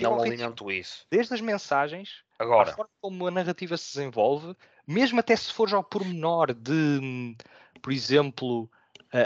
[0.00, 1.07] não alimento isso.
[1.11, 2.70] Desde as mensagens, Agora.
[2.70, 7.37] a forma como a narrativa se desenvolve, mesmo até se for ao pormenor de,
[7.81, 8.70] por exemplo,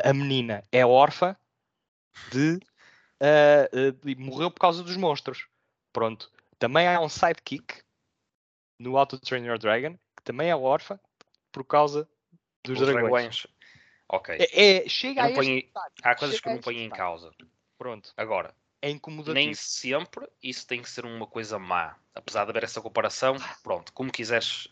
[0.05, 1.37] a, menina é órfã
[2.31, 2.59] de,
[3.20, 5.46] uh, uh, morreu por causa dos monstros.
[5.92, 6.31] Pronto.
[6.59, 7.83] Também há um sidekick
[8.79, 10.98] no Auto Train Your Dragon que também é órfã
[11.52, 12.09] por causa
[12.64, 13.02] dos dragões.
[13.02, 13.46] dragões.
[14.09, 14.37] Ok.
[14.38, 15.62] É, é, chega a ponho,
[16.02, 17.33] Há coisas que não ponho em causa.
[17.79, 18.12] Pronto.
[18.16, 18.55] Agora,
[18.87, 19.35] é incomodativo.
[19.35, 21.96] Nem sempre isso tem que ser uma coisa má.
[22.14, 24.68] Apesar de haver essa comparação, pronto, como quiseres.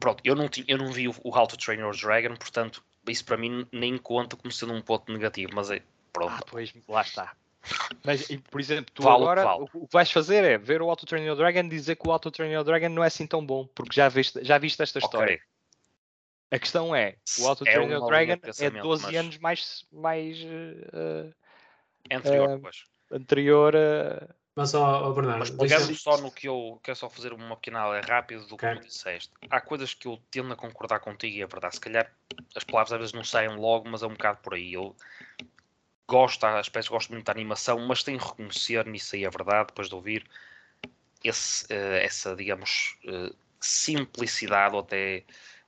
[0.00, 3.24] Pronto, eu não, tinha, eu não vi o, How to Train Your Dragon, portanto, isso
[3.24, 5.82] para mim nem conta como sendo um ponto negativo, mas é.
[6.12, 6.32] Pronto.
[6.32, 7.36] Ah, pois, lá está.
[8.02, 9.66] Mas, por exemplo, tu vale, agora vale.
[9.74, 12.10] o que vais fazer é ver o Auto Train Your Dragon e dizer que o
[12.10, 14.98] Auto Train Your Dragon não é assim tão bom, porque já viste, já viste esta
[14.98, 15.34] história.
[15.36, 15.46] Okay.
[16.50, 19.14] A questão é, o Auto Train é Dragon é 12 mas...
[19.14, 21.32] anos mais, mais uh,
[22.10, 22.84] Anterior, uh, pois.
[23.10, 24.34] Anterior a.
[24.54, 25.38] Mas, ó, Bernardo.
[25.38, 26.02] Mas pegando deixa...
[26.02, 28.74] só no que eu quero só fazer uma pequena rápido do okay.
[28.74, 29.30] que tu disseste.
[29.48, 31.76] Há coisas que eu tendo a concordar contigo e é verdade.
[31.76, 32.12] Se calhar
[32.54, 34.72] as palavras às vezes não saem logo, mas é um bocado por aí.
[34.74, 34.94] Eu
[36.06, 39.68] gosto, às vezes gosto muito da animação, mas tenho que reconhecer nisso aí é verdade,
[39.68, 40.26] depois de ouvir
[41.22, 45.22] esse, uh, essa, digamos, uh, simplicidade ou até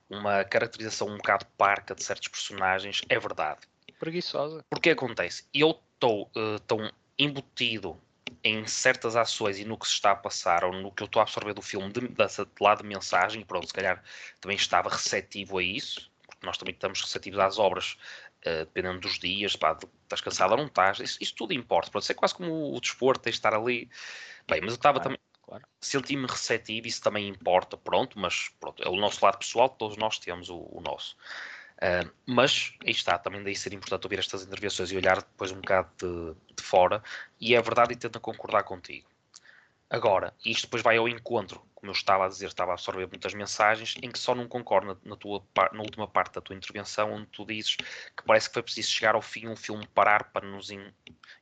[0.09, 3.61] uma caracterização um bocado parca de certos personagens, é verdade
[4.03, 4.65] preguiçosa.
[4.69, 5.45] Porque acontece?
[5.53, 7.97] Eu estou uh, tão embutido
[8.43, 11.21] em certas ações e no que se está a passar ou no que eu estou
[11.21, 14.03] a absorver do filme de, de, de lado de mensagem, e pronto, se calhar
[14.41, 17.97] também estava receptivo a isso, porque nós também estamos receptivos às obras,
[18.45, 22.03] uh, dependendo dos dias, pá, estás cansado ou não estás, isso, isso tudo importa, pronto,
[22.03, 23.89] isso é quase como o, o desporto, tem de estar ali.
[24.45, 25.63] Bem, mas eu estava Claro, também, claro.
[25.79, 30.19] senti-me receptivo, isso também importa, pronto, mas pronto, é o nosso lado pessoal, todos nós
[30.19, 31.15] temos o, o nosso.
[31.83, 35.55] Uh, mas aí está, também daí ser importante ouvir estas intervenções e olhar depois um
[35.55, 37.03] bocado de, de fora,
[37.41, 39.05] e é verdade e tento concordar contigo.
[39.89, 43.33] Agora, isto depois vai ao encontro, como eu estava a dizer, estava a absorver muitas
[43.33, 47.11] mensagens, em que só não concordo na, na tua, na última parte da tua intervenção,
[47.11, 50.47] onde tu dizes que parece que foi preciso chegar ao fim um filme parar para
[50.47, 50.89] nos in,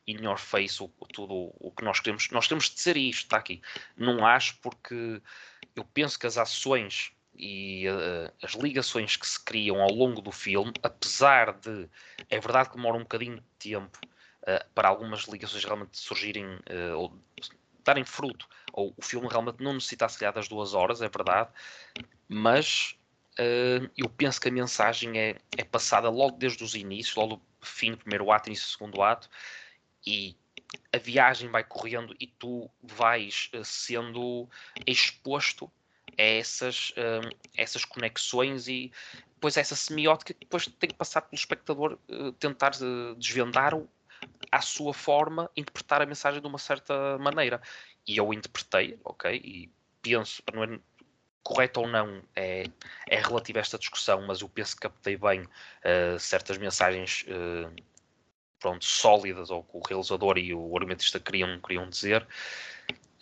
[0.07, 2.27] in your face o- tudo o que nós queremos.
[2.31, 3.61] Nós temos de dizer isto, está aqui.
[3.95, 5.21] Não acho porque
[5.75, 10.31] eu penso que as ações e eh, as ligações que se criam ao longo do
[10.31, 11.89] filme, apesar de
[12.29, 13.99] é verdade que demora um bocadinho de tempo
[14.43, 17.17] eh, para algumas ligações realmente surgirem eh, ou
[17.83, 21.49] darem fruto, ou o filme realmente não necessita se calhar das duas horas, é verdade,
[22.29, 22.95] mas
[23.97, 27.91] eu penso que a mensagem é, é passada logo desde os inícios, logo do fim
[27.91, 29.27] do primeiro ato, início do segundo ato,
[30.05, 30.37] e
[30.93, 34.47] a viagem vai correndo e tu vais sendo
[34.85, 35.71] exposto
[36.17, 37.21] a essas, eh,
[37.57, 38.91] essas conexões e
[39.33, 43.89] depois essa semiótica que depois tem que passar pelo espectador eh, tentar eh, desvendar o-
[44.51, 47.61] à sua forma, interpretar a mensagem de uma certa maneira.
[48.07, 49.69] E eu interpretei, ok, e
[50.01, 50.79] penso, não é
[51.43, 52.65] correto ou não, é,
[53.07, 55.47] é relativo a esta discussão, mas eu penso que captei bem
[55.83, 57.69] eh, certas mensagens eh,
[58.59, 62.27] pronto, sólidas ou que o realizador e o argumentista queriam, queriam dizer.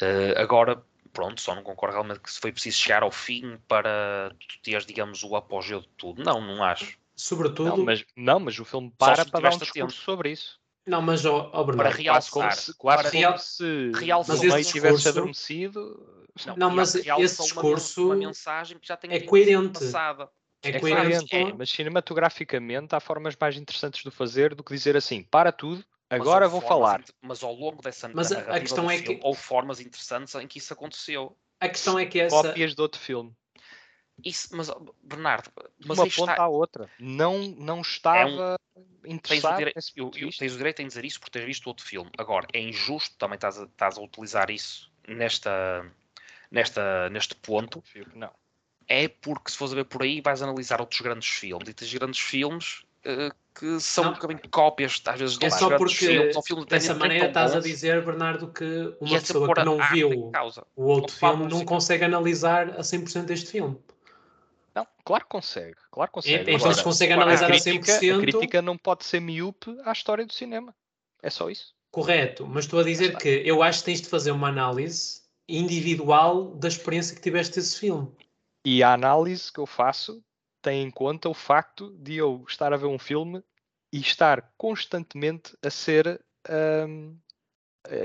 [0.02, 4.32] Eh, agora, pronto, só não concordo realmente que se foi preciso chegar ao fim para
[4.48, 6.24] tu teres, digamos, o apogeu de tudo.
[6.24, 6.98] Não, não acho.
[7.16, 7.70] Sobretudo.
[7.78, 9.92] Não mas, não, mas o filme para para dar um discurso tempo.
[9.92, 10.60] sobre isso.
[10.88, 13.92] Não, mas, ó, ó, Bernardo, Para Quase como realçar, se, quase para como real- se
[13.94, 16.26] realçar Mas meio esse tivesse discurso- adormecido.
[16.58, 19.74] Não, mas realça esse uma discurso uma, mensagem que já tem é coerente.
[19.80, 20.30] passada.
[20.64, 24.74] é é coerente com- Mas cinematograficamente há formas mais interessantes de o fazer do que
[24.74, 27.00] dizer assim, para tudo, Mas agora formas falar.
[27.02, 30.48] inter- Mas ao longo dessa Mas a- questão é que- filme, houve formas interessantes em
[30.48, 31.36] que isso aconteceu.
[31.60, 32.36] A questão é que essa.
[32.36, 33.34] Cópias de outro filme.
[34.24, 34.70] Isso, mas,
[35.02, 35.50] Bernardo,
[35.86, 36.90] mas uma ponta está, à outra.
[37.00, 38.58] Não, não estava
[39.24, 39.62] tens o, interessado
[39.96, 40.40] eu- ponto de eu- vista.
[40.40, 42.12] tens o direito em dizer isso por ter visto outro filme.
[42.18, 45.90] Agora, é injusto também estás a, estás a utilizar isso nesta,
[46.52, 47.82] nesta, neste ponto.
[48.14, 48.32] Não.
[48.88, 51.70] É porque se fores a ver por aí vais analisar outros grandes filmes.
[51.70, 52.84] E tens grandes filmes
[53.56, 54.12] que são Não.
[54.12, 56.36] um bocadinho cópias, às vezes, de É só porque filmes.
[56.36, 60.32] Ou filmes dessa maneira estás a dizer, Bernardo, que uma pessoa que a não viu
[60.76, 63.78] o outro Opa, filme não consegue analisar a 100% este filme.
[64.74, 65.76] Não, claro que consegue.
[65.92, 66.52] Claro que consegue.
[66.52, 68.18] então se consegue analisar a crítica, 100%.
[68.18, 70.74] a crítica não pode ser miúpe à história do cinema.
[71.22, 71.74] É só isso.
[71.92, 76.56] Correto, mas estou a dizer que eu acho que tens de fazer uma análise individual
[76.56, 78.08] da experiência que tiveste desse filme.
[78.64, 80.24] E a análise que eu faço
[80.62, 83.44] tem em conta o facto de eu estar a ver um filme
[83.92, 86.86] e estar constantemente a ser eh,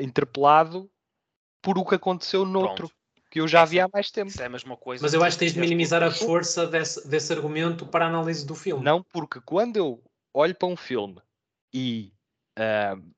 [0.01, 0.91] interpelado
[1.63, 2.95] por o que aconteceu noutro, Pronto.
[3.31, 4.29] que eu já Essa- vi há mais tempo.
[4.29, 5.03] Isso é a mesma coisa.
[5.03, 8.47] Mas eu acho que tens de minimizar a força desse, desse argumento para a análise
[8.47, 8.85] do filme.
[8.85, 11.21] Não, porque quando eu olho para um filme
[11.73, 12.13] e
[12.97, 13.11] hum,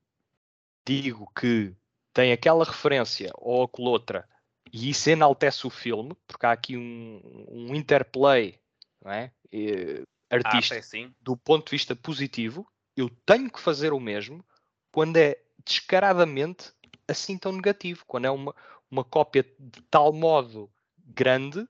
[0.85, 1.75] digo que
[2.13, 4.27] tem aquela referência ou aquela outra
[4.71, 8.59] e isso enaltece o filme, porque há aqui um, um interplay
[9.03, 9.31] não é?
[9.51, 11.13] Eh, Ah, artístico é sim.
[11.21, 14.43] do ponto de vista positivo, eu tenho que fazer o mesmo
[14.91, 16.73] quando é descaradamente
[17.07, 18.53] assim tão negativo, quando é uma,
[18.89, 21.67] uma cópia de tal modo grande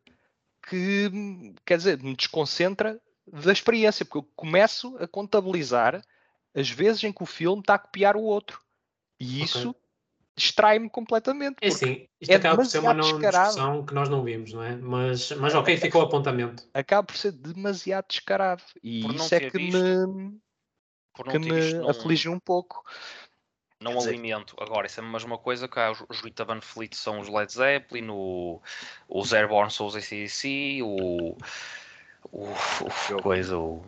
[0.68, 1.12] que,
[1.66, 6.02] quer dizer, me desconcentra da experiência, porque eu começo a contabilizar
[6.54, 8.62] as vezes em que o filme está a copiar o outro.
[9.20, 9.76] E isso
[10.38, 11.58] distrai-me completamente.
[11.62, 13.48] É assim, isto é acaba por ser uma não descarado.
[13.48, 14.76] discussão que nós não vimos, não é?
[14.76, 16.64] Mas, mas ok, ficou o apontamento.
[16.74, 18.64] acaba por ser demasiado descarado.
[18.84, 20.40] E Por isso é que visto, me,
[21.14, 22.84] Por não que me não- aflige um pouco.
[23.80, 24.56] Não Quer dizer- alimento.
[24.60, 27.28] Agora, isso é a mesma coisa que há os, os Rita Van Fleet são os
[27.30, 28.62] Led Zeppelin, o,
[29.08, 31.36] os Airborne são os ACDC, o,
[32.32, 32.48] o,
[33.12, 33.84] o coisa, o,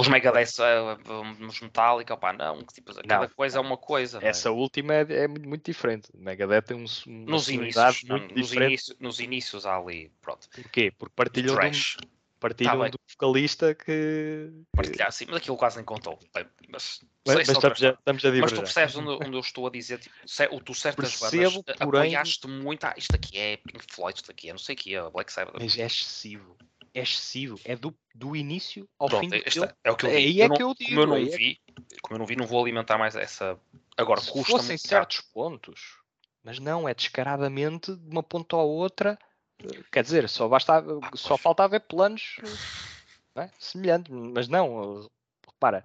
[0.00, 3.28] os Megadeth, eh, os Metallica, opá, não, que tipo, cada Não.
[3.30, 4.18] coisa é uma coisa.
[4.20, 4.30] não é?
[4.30, 6.08] Essa última é, é muito, muito diferente.
[6.14, 8.68] Megadeth tem um, uma nos inícios, não, muito nos, diferente.
[8.70, 10.92] inícios, nos inícios há ali, pronto, Porquê?
[10.98, 11.96] Porque partilham, trash,
[12.38, 14.50] partilham Tá um vocalista que.
[14.74, 16.18] partilhar assim, mas aquilo quase nem contou.
[16.34, 19.66] Bem, mas, Mas, mas estamos, a, estamos a Mas tu percebes onde, onde eu estou
[19.66, 23.56] a dizer, tipo, se- tu certas Percebo, bandas porém- apoiaste muito, ah, isto aqui é
[23.58, 25.56] Pink Floyd, isto aqui é não sei o que, é Black Sabbath.
[25.60, 26.56] Mas é excessivo.
[26.94, 27.58] É excessivo.
[27.64, 29.72] É do, do início ao Pronto, fim do esta- filme.
[29.84, 30.40] é o que eu Aí digo.
[30.40, 31.60] é Eu que não- eu Como eu não digo, é vi,
[32.02, 33.58] como eu não vi, não vou alimentar mais essa.
[33.96, 34.58] Agora, se custa-me.
[34.58, 35.98] fossem certos pontos,
[36.42, 39.18] mas não, é descaradamente de uma ponta à outra.
[39.62, 41.40] eh, Quer dizer, só, basta, Ah, só pois.
[41.42, 42.42] falta haver planos eh,
[43.42, 43.50] é?
[43.58, 45.06] semelhantes, mas não, eh,
[45.46, 45.84] repara,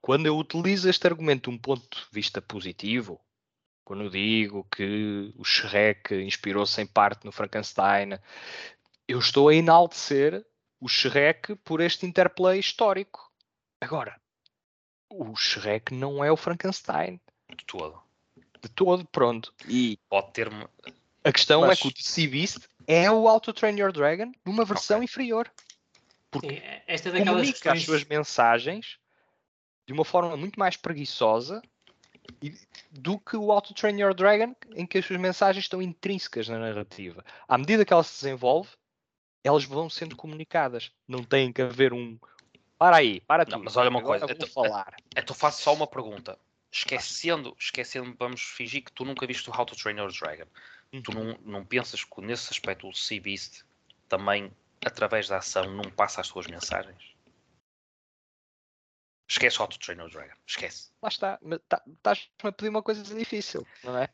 [0.00, 3.20] quando eu utilizo este argumento de um ponto de vista positivo,
[3.84, 8.18] quando eu digo que o Shrek inspirou-se em parte no Frankenstein,
[9.08, 10.44] eu estou a enaltecer
[10.80, 13.32] o Shrek por este interplay histórico.
[13.80, 14.20] Agora,
[15.10, 17.20] o Shrek não é o Frankenstein
[17.56, 18.00] de todo.
[18.62, 19.52] de todo, pronto.
[19.68, 20.66] E Pode ter-me.
[21.24, 24.64] a questão Mas- é que o DC Beast é o Auto Train Your Dragon numa
[24.64, 25.04] versão Ok.
[25.04, 25.50] inferior.
[26.40, 27.84] Sim, esta é daquelas Comunica as questões.
[27.84, 28.98] suas mensagens
[29.86, 31.62] de uma forma muito mais preguiçosa
[32.90, 36.58] do que o Auto Train Your Dragon, em que as suas mensagens estão intrínsecas na
[36.58, 37.24] narrativa.
[37.46, 38.68] À medida que ela se desenvolve,
[39.46, 40.90] elas vão sendo comunicadas.
[41.06, 42.18] Não tem que haver um.
[42.78, 43.64] Para aí, para Não, tudo.
[43.64, 44.94] mas olha uma Agora coisa, vou eu tô- falar.
[45.16, 46.38] Então faço só uma pergunta.
[46.70, 50.46] Esquecendo, esquecendo, vamos fingir que tu nunca viste o How to Train Your Dragon.
[51.02, 51.24] Tu Uhum.
[51.24, 53.62] não, não pensas que nesse aspecto o Sea Beast
[54.08, 54.52] também,
[54.84, 57.14] através da ação, não passa as suas mensagens?
[59.28, 60.34] Esquece o How to Train Your Dragon.
[60.46, 60.90] Esquece.
[61.02, 61.38] Lá está.
[61.68, 64.08] tá- Estás-me a pedir uma coisa difícil, não é?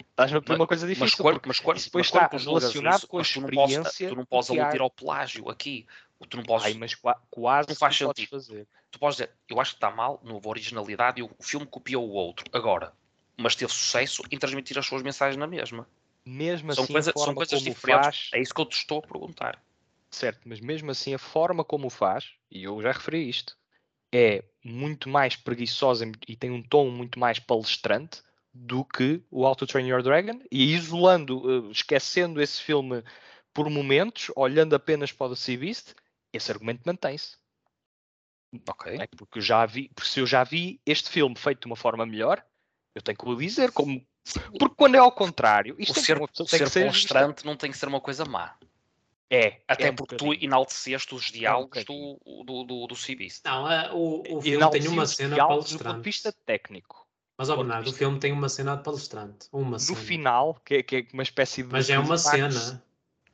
[0.00, 1.04] Estás-me a pedir uma coisa difícil.
[1.06, 3.70] Mas quando, mas quando, isso depois está relacionado isso, com a mas tu não podes-
[3.72, 5.86] experiência Tu não podes aludir ao plágio aqui.
[6.28, 8.30] Tu não podes, Ai, mas qua- quase não faz tu podes sentido.
[8.30, 8.66] fazer.
[8.90, 12.08] tu podes dizer, eu acho que está mal, não houve originalidade e o, filme copiou
[12.08, 12.44] o outro.
[12.52, 12.92] Agora,
[13.36, 15.86] mas teve sucesso em transmitir as suas mensagens na mesma.
[16.24, 18.04] Mesmo São, assim, coisa- são coisas diferentes.
[18.06, 19.62] faz, É isso que eu te estou a perguntar.
[20.10, 23.56] certo, mas mesmo assim a forma como o faz, e eu já referi isto,
[24.12, 28.22] é muito mais preguiçosa e tem um tom muito mais palestrante
[28.54, 33.02] do que o Auto Train Your Dragon, e isolando, eh, esquecendo esse filme
[33.52, 35.94] por momentos, olhando apenas para o The Sea Beast,
[36.32, 37.36] esse argumento mantém-se.
[38.68, 38.96] Ok.
[39.00, 39.06] é?
[39.16, 42.06] Porque eu já vi, porque se eu já vi este filme feito de uma forma
[42.06, 42.44] melhor,
[42.94, 44.04] eu tenho que o dizer como.
[44.58, 47.44] Porque quando é ao contrário, O isto ser, uma pessoa tem ser que ser constante
[47.44, 48.56] não tem que ser uma coisa má.
[49.28, 52.18] É, Até é um porque tu enalteceste os diálogos bocadinho.
[52.24, 53.44] do, do, do, do Sea Beast.
[53.44, 57.03] Não, a- o, o filme tem uma cena diálogos do ponto de vista técnico.
[57.36, 59.48] Mas, ó Bernardo, o filme tem uma cena de palestrante.
[59.52, 59.98] Uma No cena.
[60.00, 61.68] final, que é, que é uma espécie de.
[61.72, 62.82] Mas é uma cena.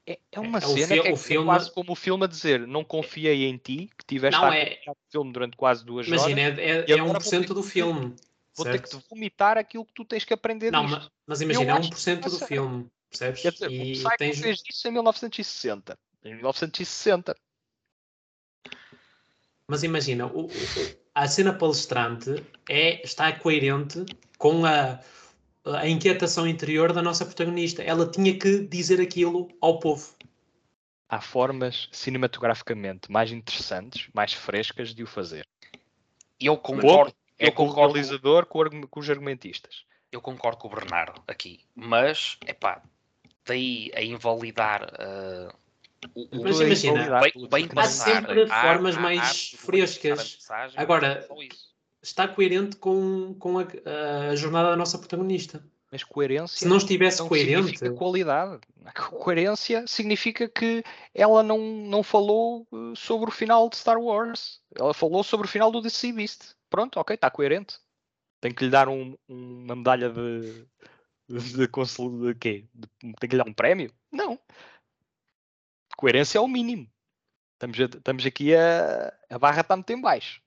[0.06, 2.26] É, é uma É, cena fi- que é o filme- quase como o filme a
[2.26, 6.06] dizer: Não confiei em ti, que tiveste Não, a é- o filme durante quase duas
[6.06, 6.58] Imagina, horas.
[6.58, 8.16] é, é, é vou 1% ter do filme.
[8.56, 9.02] Vou ter que certo?
[9.02, 10.98] te vomitar aquilo que tu tens que aprender Não, disto.
[10.98, 12.86] ma- mas imagina, é acho que 1% do filme.
[13.10, 13.42] Percebes?
[13.42, 14.38] Quer dizer, E o Psycho tens...
[14.40, 15.98] fez isso em 1960.
[16.24, 17.36] Em 1960.
[19.68, 24.04] Mas imagina, o- o- a cena palestrante é, está coerente
[24.38, 25.00] com a,
[25.64, 27.82] a inquietação interior da nossa protagonista.
[27.82, 30.14] Ela tinha que dizer aquilo ao povo.
[31.08, 35.44] Há formas cinematograficamente mais interessantes, mais frescas de o fazer.
[36.38, 39.84] E eu concordo, É eu com o concordo, realizador, com, o argu- com os argumentistas.
[40.12, 41.60] eu concordo com o Bernardo aqui.
[41.74, 42.82] Mas, epá,
[43.44, 45.52] daí a invalidar uh,
[46.14, 47.74] o, o- Mas é imagina, bem, bem Há é.
[47.74, 50.34] passar sempre formas mais de frescas.
[50.34, 51.70] mensagem, Agora, isso.
[52.02, 53.66] Está coerente com, com a,
[54.30, 55.62] a jornada da nossa protagonista.
[55.92, 58.60] Mas coerência Se não estivesse não coerente, significa qualidade.
[59.10, 60.82] Coerência significa que
[61.12, 64.60] ela não, não falou eh, sobre o final de Star Wars.
[64.74, 66.54] Ela falou sobre o final do The Sea Beast.
[66.70, 67.76] Pronto, ok, está coerente.
[68.40, 70.64] Tem que lhe dar um- uma medalha de,
[71.28, 72.64] de, consolo de quê?
[72.72, 73.92] De- tem que lhe dar um prémio?
[74.12, 74.38] Não.
[76.00, 76.88] Coerência é o mínimo.
[77.52, 79.12] Estamos, a- estamos aqui a.
[79.28, 80.40] A barra está muito em baixo.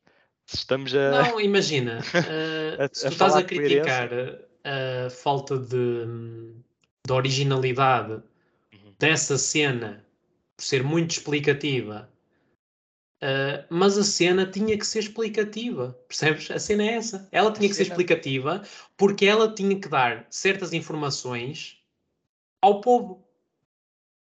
[0.47, 1.11] Se estamos a.
[1.11, 3.83] Não, imagina, uh, A- se a tu estás a coerência.
[3.83, 4.09] criticar
[4.63, 6.05] a falta de,
[7.05, 8.13] de originalidade
[8.73, 8.93] Uhum.
[8.97, 10.03] dessa cena
[10.57, 12.09] por ser muito explicativa,
[13.21, 16.49] uh, mas a cena tinha que ser explicativa, percebes?
[16.49, 17.27] A cena é essa.
[17.31, 18.63] Ela tinha que ser cena- explicativa
[18.97, 21.77] porque ela tinha que dar certas informações
[22.59, 23.22] ao povo.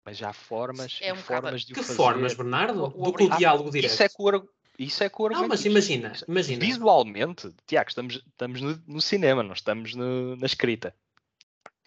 [0.06, 1.95] Mas há formas É um formas de o Que fazer.
[1.97, 2.84] formas, Bernardo?
[2.84, 3.91] O- o Do que o abri- diálogo direto.
[3.91, 5.70] Isso é com o, isso é com o Não, mas argumentista.
[5.93, 6.60] imagina, imagina.
[6.66, 10.95] Visualmente, Tiago, estamos, estamos no, no cinema, não estamos no- na escrita.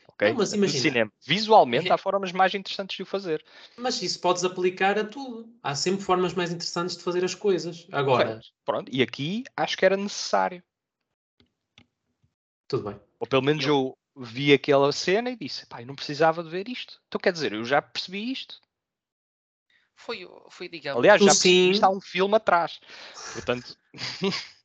[0.08, 0.30] Ok?
[0.30, 0.82] Não, mas Estamos no imagina.
[0.82, 1.12] cinema.
[1.24, 3.44] Visualmente, há formas mais interessantes de o fazer.
[3.76, 5.48] Mas isso podes aplicar a tudo.
[5.62, 7.86] Há sempre formas mais interessantes de fazer as coisas.
[7.92, 8.48] Agora, Correto.
[8.64, 10.60] Pronto, e aqui acho que era necessário.
[12.66, 13.00] tudo bem.
[13.20, 16.68] Ou pelo menos eu vi aquela cena e disse: pá, eu não precisava de ver
[16.68, 17.00] isto.
[17.08, 18.60] Então quer dizer, eu já percebi isto.
[19.94, 22.80] Foi, foi, digamos, Aliás, já percebi isto há um filme atrás.
[23.34, 23.76] Portanto,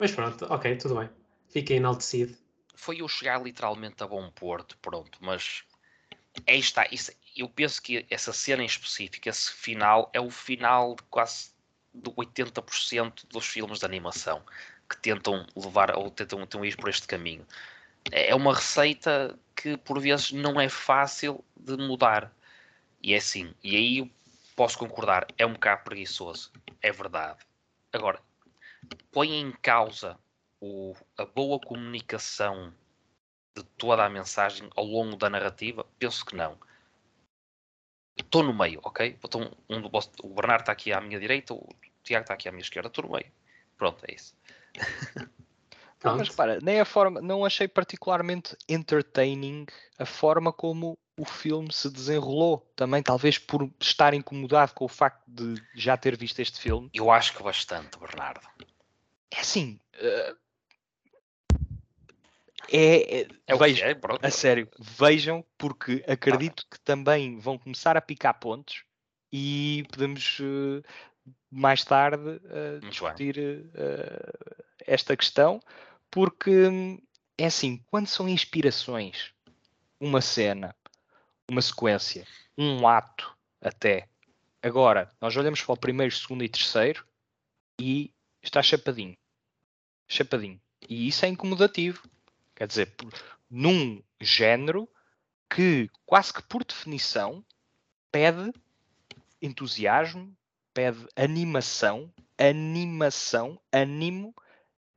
[0.00, 1.10] Mas pronto, ok, tudo bem.
[1.50, 2.34] Fica enaltecido.
[2.74, 5.62] foi eu chegar literalmente a bom porto, pronto, mas
[6.46, 10.94] aí está, isso, eu penso que essa cena em específico, esse final, é o final
[10.94, 11.50] de quase
[11.92, 14.42] de 80% dos filmes de animação
[14.88, 17.46] que tentam levar ou tentam, tentam ir por este caminho.
[18.10, 22.34] É uma receita que por vezes não é fácil de mudar.
[23.02, 24.10] E é assim, e aí eu
[24.56, 27.38] posso concordar, é um bocado preguiçoso, é verdade.
[27.92, 28.20] Agora,
[29.10, 30.18] põe em causa
[30.60, 32.74] o, a boa comunicação
[33.56, 35.86] de toda a mensagem ao longo da narrativa?
[35.98, 36.58] Penso que não.
[38.16, 39.18] Estou no meio, ok?
[39.22, 39.90] Então, um do,
[40.22, 41.68] o Bernardo está aqui à minha direita, o
[42.02, 43.30] Tiago está aqui à minha esquerda, estou no meio.
[43.76, 44.36] Pronto, é isso.
[46.02, 49.66] Não, mas repara, nem a forma, não achei particularmente entertaining
[49.98, 52.66] a forma como o filme se desenrolou.
[52.74, 56.88] Também, talvez por estar incomodado com o facto de já ter visto este filme.
[56.94, 58.46] Eu acho que bastante, Bernardo.
[59.30, 59.78] É assim.
[59.96, 60.36] Uh,
[62.72, 68.00] é, é, é vejam, é, a sério, vejam, porque acredito que também vão começar a
[68.00, 68.84] picar pontos
[69.32, 70.82] e podemos uh,
[71.50, 73.36] mais tarde uh, discutir
[74.86, 75.60] esta questão,
[76.10, 77.00] porque
[77.38, 79.32] é assim, quando são inspirações,
[79.98, 80.74] uma cena,
[81.48, 84.08] uma sequência, um ato até.
[84.62, 87.06] Agora, nós olhamos para o primeiro, segundo e terceiro
[87.80, 89.16] e está chapadinho.
[90.08, 90.60] Chapadinho.
[90.88, 92.02] E isso é incomodativo.
[92.54, 92.94] Quer dizer,
[93.48, 94.88] num género
[95.48, 97.44] que quase que por definição
[98.12, 98.52] pede
[99.40, 100.36] entusiasmo,
[100.74, 104.34] pede animação, animação, animo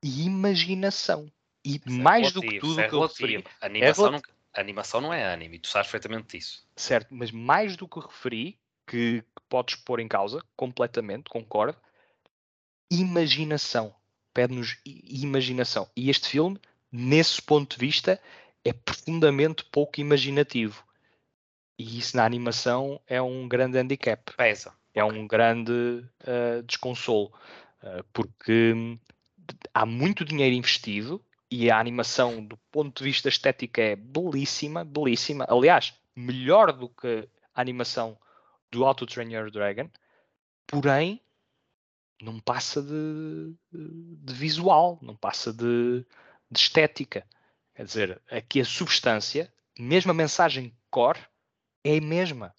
[0.04, 1.26] e imaginação.
[1.64, 3.44] E é mais do que tudo é que eu referi.
[3.60, 6.64] A animação, é não, a animação não é anime, tu sabes perfeitamente disso.
[6.76, 11.76] Certo, mas mais do que referi, que, que podes pôr em causa, completamente, concordo,
[12.90, 13.92] imaginação.
[14.32, 15.88] Pede-nos imaginação.
[15.96, 16.60] E este filme
[16.94, 18.20] nesse ponto de vista,
[18.64, 20.84] é profundamente pouco imaginativo.
[21.76, 24.32] E isso na animação é um grande handicap.
[24.36, 24.72] Pesa.
[24.94, 25.18] É okay.
[25.18, 27.32] um grande uh, desconsolo.
[27.82, 28.96] Uh, porque
[29.72, 35.46] há muito dinheiro investido e a animação, do ponto de vista estético, é belíssima, belíssima.
[35.48, 38.18] Aliás, melhor do que a animação
[38.70, 39.88] do Auto Train Your Dragon.
[40.66, 41.20] Porém,
[42.20, 46.04] não passa de, de visual, não passa de,
[46.50, 47.26] de estética.
[47.74, 51.20] Quer dizer, aqui a substância, mesmo a mensagem core,
[51.84, 52.54] é a mesma.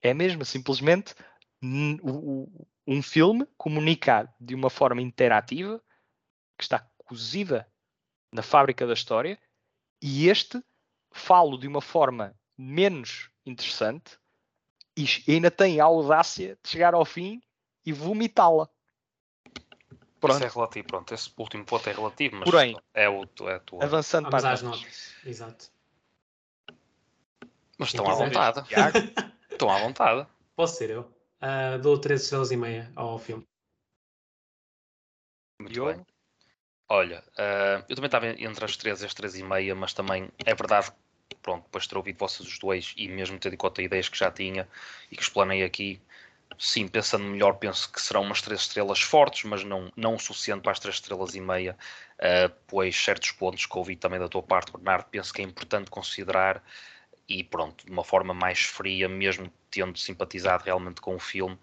[0.00, 1.14] É a mesma, simplesmente
[2.90, 5.78] um filme comunica de uma forma interativa,
[6.56, 7.70] que está cozida
[8.32, 9.38] na fábrica da história,
[10.00, 10.64] e este
[11.12, 14.18] falo de uma forma menos interessante
[14.96, 17.42] e ainda tem a audácia de chegar ao fim
[17.84, 18.68] e vomitá-la.
[20.18, 20.36] Pronto.
[20.36, 21.14] Isso é relativo, pronto.
[21.14, 23.84] Esse último ponto é relativo, mas Porém, é, o, é a tua.
[23.84, 25.14] Avançando Vamos para as notas.
[25.26, 25.70] Exato.
[27.76, 28.66] Mas estão à vontade.
[29.50, 30.26] estão à vontade.
[30.56, 31.17] Posso ser eu.
[31.40, 33.44] Uh, dou 3 estrelas e meia ao filme.
[35.60, 36.04] Muito bem.
[36.88, 40.30] Olha, uh, eu também estava entre as 3 e as 3 e meia, mas também
[40.44, 40.92] é verdade
[41.42, 44.18] pronto, depois de ter ouvido vocês os dois e mesmo ter de conta ideias que
[44.18, 44.68] já tinha
[45.10, 46.00] e que explanei aqui,
[46.58, 50.62] sim, pensando melhor, penso que serão umas três estrelas fortes, mas não, não o suficiente
[50.62, 51.76] para as três estrelas e meia,
[52.18, 55.90] uh, pois certos pontos que ouvi também da tua parte, Bernardo, penso que é importante
[55.90, 56.62] considerar
[57.28, 61.58] e pronto, de uma forma mais fria, mesmo tendo simpatizado realmente com o filme,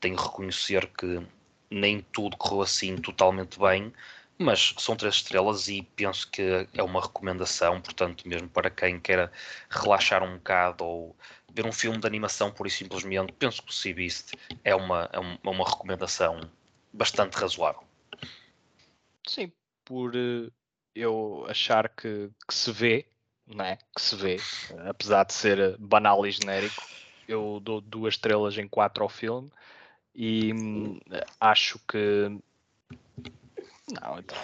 [0.00, 1.24] tenho que reconhecer que
[1.70, 3.92] nem tudo correu assim totalmente bem,
[4.38, 9.30] mas são três estrelas e penso que é uma recomendação, portanto, mesmo para quem queira
[9.70, 11.16] relaxar um bocado ou
[11.52, 14.32] ver um filme de animação pura e simplesmente, penso que o Sea Beast
[14.64, 16.40] é uma, é é uma recomendação
[16.92, 17.84] bastante razoável.
[19.26, 19.52] Sim,
[19.84, 20.52] por uh,
[20.94, 23.06] eu achar que, que, se vê,
[23.46, 23.78] não é?
[23.94, 24.36] Que se vê,
[24.88, 26.82] apesar de ser banal e genérico,
[27.28, 29.50] eu dou duas estrelas em quatro ao filme
[30.14, 31.00] e hum,
[31.40, 32.38] acho que
[33.90, 34.38] não, então.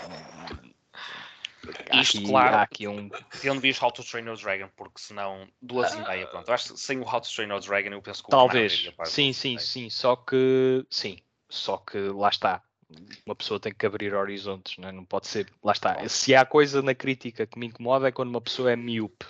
[1.92, 3.10] Isto, aqui, claro, há aqui um.
[3.40, 5.98] Tendo visto How to Train Your Dragon, porque senão duas ah.
[5.98, 6.48] e meia, pronto.
[6.48, 9.32] Eu acho que sem o How to Train Your Dragon, eu penso que Talvez, sim,
[9.32, 9.90] sim, sim.
[9.90, 12.62] Só que, sim, só que lá está.
[13.24, 14.92] Uma pessoa tem que abrir horizontes, não, é?
[14.92, 15.52] não pode ser.
[15.62, 16.08] Lá está.
[16.08, 19.26] Se há coisa na crítica que me incomoda é quando uma pessoa é miúpe.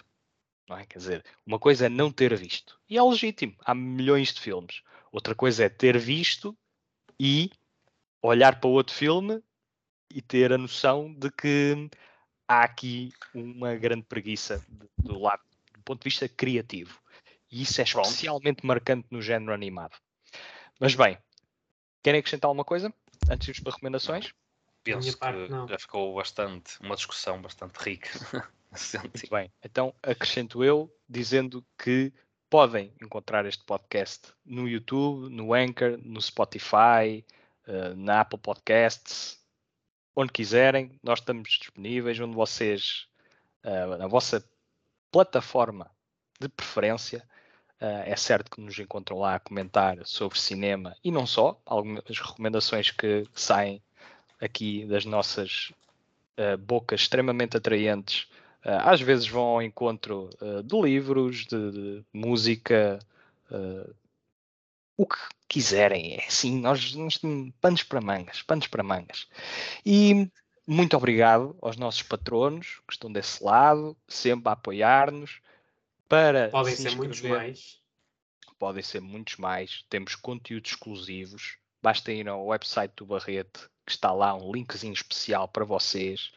[0.69, 0.87] Não é?
[0.87, 2.79] Quer dizer, uma coisa é não ter visto.
[2.89, 3.55] E é legítimo.
[3.65, 4.83] Há milhões de filmes.
[5.13, 6.57] Outra coisa é ter visto
[7.19, 7.51] e
[8.23, 9.43] olhar para outro filme
[10.09, 11.91] e ter a noção de que
[12.47, 14.65] há aqui uma grande preguiça
[14.99, 15.43] do lado
[15.73, 17.01] do ponto de vista criativo.
[17.51, 19.97] E isso é especialmente marcante no género animado.
[20.79, 21.19] Mas bem,
[22.03, 22.93] querem acrescentar alguma coisa
[23.29, 24.33] antes de irmos para recomendações?
[24.83, 25.69] Penso parte, que não.
[25.69, 28.09] já ficou bastante, uma discussão bastante rica.
[29.03, 32.13] Muito bem, então acrescento eu dizendo que
[32.49, 37.25] podem encontrar este podcast no YouTube, no Anchor, no Spotify,
[37.67, 39.39] uh, na Apple Podcasts,
[40.17, 40.99] onde quiserem.
[41.03, 43.07] Nós estamos disponíveis, onde vocês,
[43.65, 44.45] uh, na vossa
[45.11, 45.91] plataforma
[46.41, 47.29] de preferência,
[47.81, 52.05] Uh, é certo que nos encontram lá a comentar sobre cinema e não só, algumas
[52.19, 53.83] recomendações que saem
[54.39, 55.73] aqui das nossas
[56.37, 58.29] uh, bocas extremamente atraentes,
[58.67, 60.29] uh, às vezes vão ao encontro
[60.63, 62.99] de livros, de, de música,
[64.97, 65.17] o que
[65.49, 66.17] quiserem.
[66.17, 69.27] É assim, nós, nós temos panos para mangas, panos para mangas.
[69.87, 70.31] E
[70.67, 75.41] muito obrigado aos nossos patronos que estão desse lado, sempre a apoiar-nos
[76.11, 76.49] para.
[76.49, 77.79] Podem ser muitos mais.
[78.59, 79.85] Podem ser muitos mais.
[79.89, 81.57] Temos conteúdos exclusivos.
[81.81, 86.33] Basta ir ao website do Barrete, que está lá um linkzinho especial para vocês.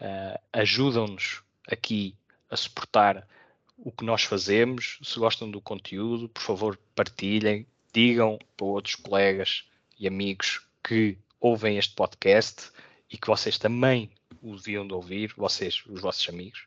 [0.00, 2.16] Uh, Ajudam-nos aqui
[2.50, 3.28] a suportar
[3.76, 4.98] o que nós fazemos.
[5.02, 9.64] Se gostam do conteúdo, por favor, partilhem, digam para outros colegas
[9.98, 12.72] e amigos que ouvem este podcast
[13.10, 14.10] e que vocês também
[14.42, 16.66] o deviam de ouvir, vocês, os vossos amigos.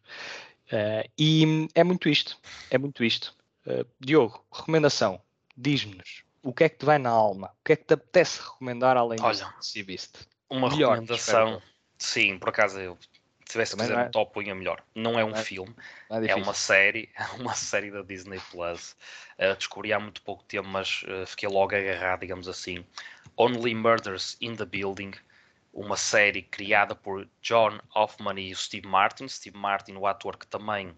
[0.71, 2.37] Uh, e é muito isto,
[2.69, 3.35] é muito isto.
[3.65, 5.21] Uh, Diogo, recomendação,
[5.55, 8.41] diz-nos o que é que te vai na alma, o que é que te apetece
[8.41, 10.19] recomendar além Olha, disso, viste?
[10.49, 11.61] Uma Melhor, recomendação,
[11.97, 12.97] sim, por acaso eu
[13.45, 14.03] se tivesse que fazer é...
[14.03, 14.83] um top punha melhor.
[14.93, 15.73] Não é um não é, filme,
[16.09, 17.09] é, é, uma série,
[17.39, 18.95] uma série da Disney Plus.
[19.39, 22.85] Uh, descobri há muito pouco tempo, mas uh, fiquei logo agarrado, digamos assim.
[23.37, 25.13] Only Murders in the Building
[25.73, 29.27] uma série criada por John Hoffman e Steve Martin.
[29.27, 30.95] Steve Martin, o ator que também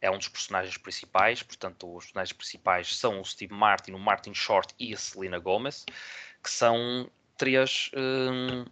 [0.00, 4.34] é um dos personagens principais, portanto, os personagens principais são o Steve Martin, o Martin
[4.34, 5.86] Short e a Selena Gomez,
[6.42, 8.64] que são três um,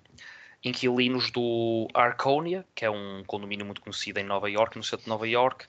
[0.62, 5.08] inquilinos do Arconia, que é um condomínio muito conhecido em Nova York, no centro de
[5.08, 5.66] Nova York,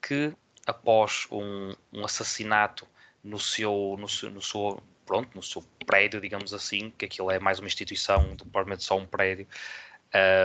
[0.00, 0.32] que
[0.66, 2.86] após um, um assassinato
[3.22, 7.38] no seu, no seu, no seu pronto, no seu prédio, digamos assim, que aquilo é
[7.38, 9.46] mais uma instituição, provavelmente só um prédio.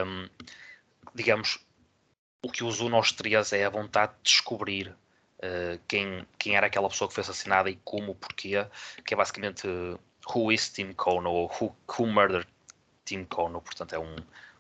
[0.05, 0.29] Um,
[1.13, 1.59] digamos,
[2.43, 6.89] o que une aos três é a vontade de descobrir uh, quem, quem era aquela
[6.89, 8.65] pessoa que foi assassinada e como, porquê,
[9.05, 9.99] que é basicamente uh,
[10.33, 12.47] Who is Tim Kono, ou Who, who Murdered
[13.05, 14.15] Tim Kono, portanto é um,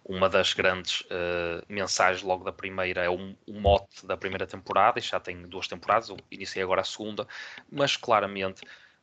[0.05, 4.99] uma das grandes uh, mensagens logo da primeira, é um, um mote da primeira temporada,
[4.99, 7.27] e já tem duas temporadas, eu iniciei agora a segunda,
[7.71, 8.61] mas claramente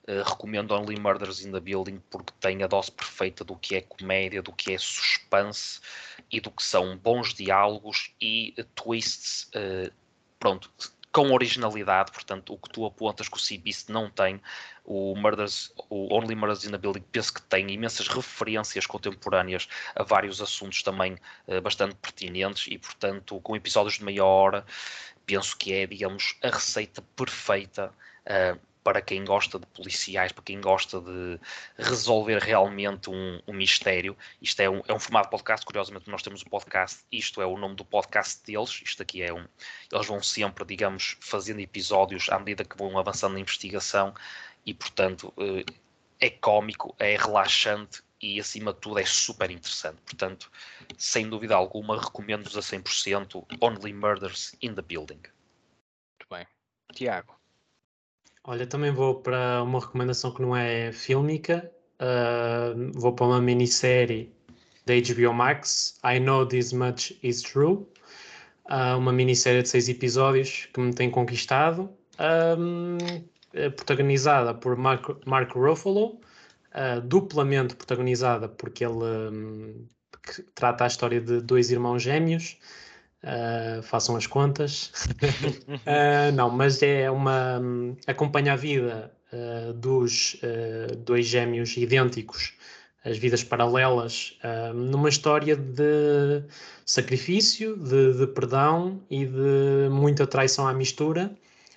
[0.08, 3.82] Uh, recomendo Only Murders in the Building porque tem a dose perfeita do que é
[3.82, 5.82] comédia, do que é suspense
[6.32, 9.92] e do que são bons diálogos e uh, twists, uh,
[10.38, 10.72] pronto,
[11.12, 12.10] com originalidade.
[12.10, 14.40] Portanto, o que tu apontas que o Sea Beast não tem,
[14.82, 20.02] o, Murders, o Only Murders in the Building penso que tem imensas referências contemporâneas a
[20.04, 21.18] vários assuntos também
[21.62, 24.64] bastante pertinentes e, portanto, com episódios de meia hora,
[25.26, 27.92] penso que é, digamos, a receita perfeita
[28.28, 31.38] Uh, para quem gosta de policiais, para quem gosta de
[31.76, 34.16] resolver realmente um, um mistério.
[34.40, 37.56] Isto é um, é um formato podcast, curiosamente nós temos um podcast, isto é o
[37.56, 39.46] nome do podcast deles, isto aqui é um...
[39.92, 44.14] Eles vão sempre, digamos, fazendo episódios à medida que vão avançando na investigação
[44.64, 45.64] e, portanto, eh,
[46.20, 50.00] é cómico, é relaxante e, acima de tudo, é super interessante.
[50.02, 50.50] Portanto,
[50.96, 55.20] sem dúvida alguma, recomendo-vos a 100% Only Murders in the Building.
[55.20, 56.46] Muito bem.
[56.92, 57.37] Tiago.
[58.50, 61.70] Olha, também vou para uma recomendação que não é fílmica,
[62.00, 64.34] uh, vou para uma minissérie
[64.86, 67.86] da HBO Max, I Know This Much Is True,
[68.70, 71.90] uh, uma minissérie de seis episódios que me tem conquistado,
[72.58, 72.96] um,
[73.52, 76.18] é protagonizada por Mark, Mark Ruffalo,
[76.72, 79.86] uh, duplamente protagonizada porque ele um,
[80.54, 82.56] trata a história de dois irmãos gêmeos,
[83.24, 84.92] Uh, façam as contas.
[85.86, 87.60] uh, não, mas é uma.
[88.06, 90.36] acompanha a vida uh, dos
[91.04, 92.52] dois gêmeos idênticos,
[93.04, 94.38] as vidas paralelas,
[94.74, 96.42] numa história de
[96.84, 101.30] sacrifício, de, de, perdão e de muita traição à mistura,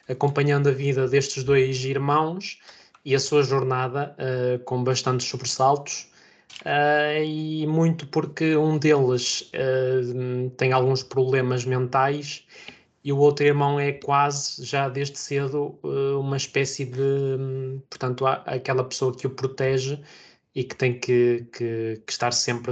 [0.10, 2.60] acompanhando a vida destes dois irmãos
[3.06, 4.16] e a sua jornada
[4.66, 6.11] com bastantes sobressaltos
[6.62, 12.46] Uh, e muito porque um deles uh, tem alguns problemas mentais
[13.04, 18.84] e o outro irmão é quase já desde cedo uh, uma espécie de portanto aquela
[18.84, 20.00] pessoa que o protege
[20.54, 22.72] e que tem que, que, que estar sempre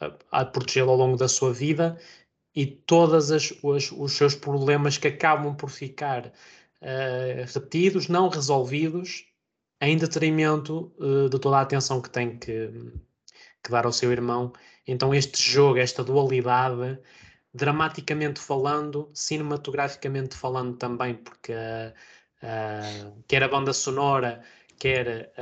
[0.00, 1.98] a, a, a protegê-lo ao longo da sua vida
[2.54, 6.32] e todos os, os seus problemas que acabam por ficar
[7.44, 9.27] repetidos, não resolvidos
[9.80, 12.70] em detrimento uh, de toda a atenção que tem que,
[13.62, 14.52] que, dar ao seu irmão.
[14.86, 16.98] Então, este jogo, esta dualidade,
[17.52, 21.92] dramaticamente falando, cinematograficamente falando também, porque uh,
[22.42, 24.42] Uh, quer a banda sonora,
[24.78, 25.32] quer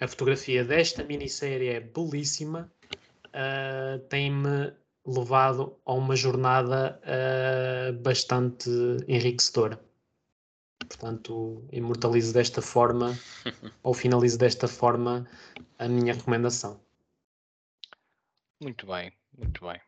[0.00, 2.72] a fotografia desta minissérie é belíssima,
[4.08, 4.72] tem-me
[5.06, 6.98] levado a uma jornada
[8.02, 8.70] bastante
[9.06, 9.78] enriquecedora.
[10.88, 13.18] Portanto, imortalizo desta forma
[13.82, 15.28] ou finalizo desta forma
[15.78, 16.80] a minha recomendação.
[18.60, 19.80] Muito bem, muito bem.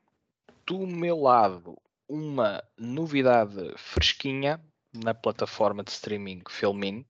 [0.66, 1.76] Do meu lado,
[2.08, 4.60] uma novidade fresquinha
[4.92, 7.04] na plataforma de streaming Filmin.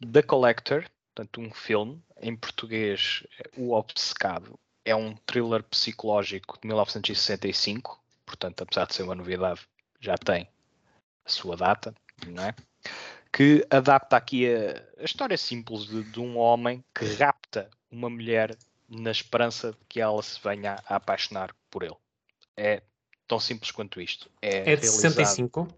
[0.00, 8.00] The Collector, portanto, um filme, em português, O Obcecado, é um thriller psicológico de 1965,
[8.24, 9.60] portanto, apesar de ser uma novidade,
[10.00, 10.48] já tem
[11.24, 11.94] a sua data,
[12.26, 12.54] não é?
[13.32, 18.56] Que adapta aqui a, a história simples de, de um homem que rapta uma mulher
[18.88, 21.96] na esperança de que ela se venha a apaixonar por ele.
[22.56, 22.82] É
[23.26, 24.30] tão simples quanto isto.
[24.40, 25.68] É, é de 65?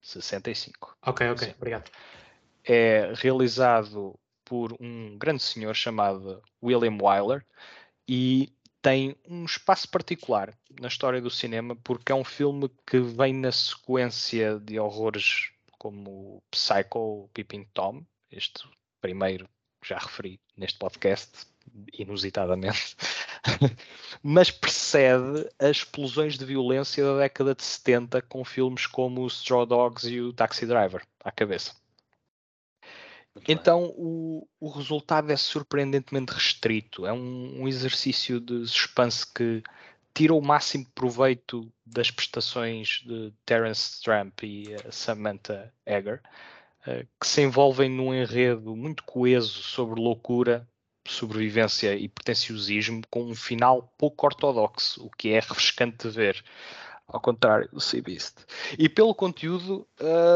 [0.00, 0.96] 65.
[1.02, 1.54] Ok, ok, Sim.
[1.56, 1.90] obrigado.
[2.64, 7.44] É realizado por um grande senhor chamado William Wyler
[8.08, 13.32] e tem um espaço particular na história do cinema porque é um filme que vem
[13.32, 15.52] na sequência de horrores
[15.82, 18.62] como Psycho, Peeping Tom, este
[19.00, 19.48] primeiro
[19.80, 21.44] que já referi neste podcast,
[21.92, 22.94] inusitadamente,
[24.22, 30.08] mas precede as explosões de violência da década de 70 com filmes como Straw Dogs
[30.08, 31.74] e o Taxi Driver à cabeça.
[33.34, 37.04] Muito então o, o, resultado é surpreendentemente restrito.
[37.06, 39.64] É um, um, exercício de suspense que
[40.14, 46.20] tira o máximo proveito das prestações de Terence Trump e Samantha Egger,
[46.86, 50.68] uh, que se envolvem num enredo muito coeso sobre loucura,
[51.06, 56.44] sobrevivência e pretenciosismo com um final pouco ortodoxo, o que é refrescante de ver,
[57.08, 58.44] ao contrário do Sea Beast.
[58.78, 59.86] E pelo conteúdo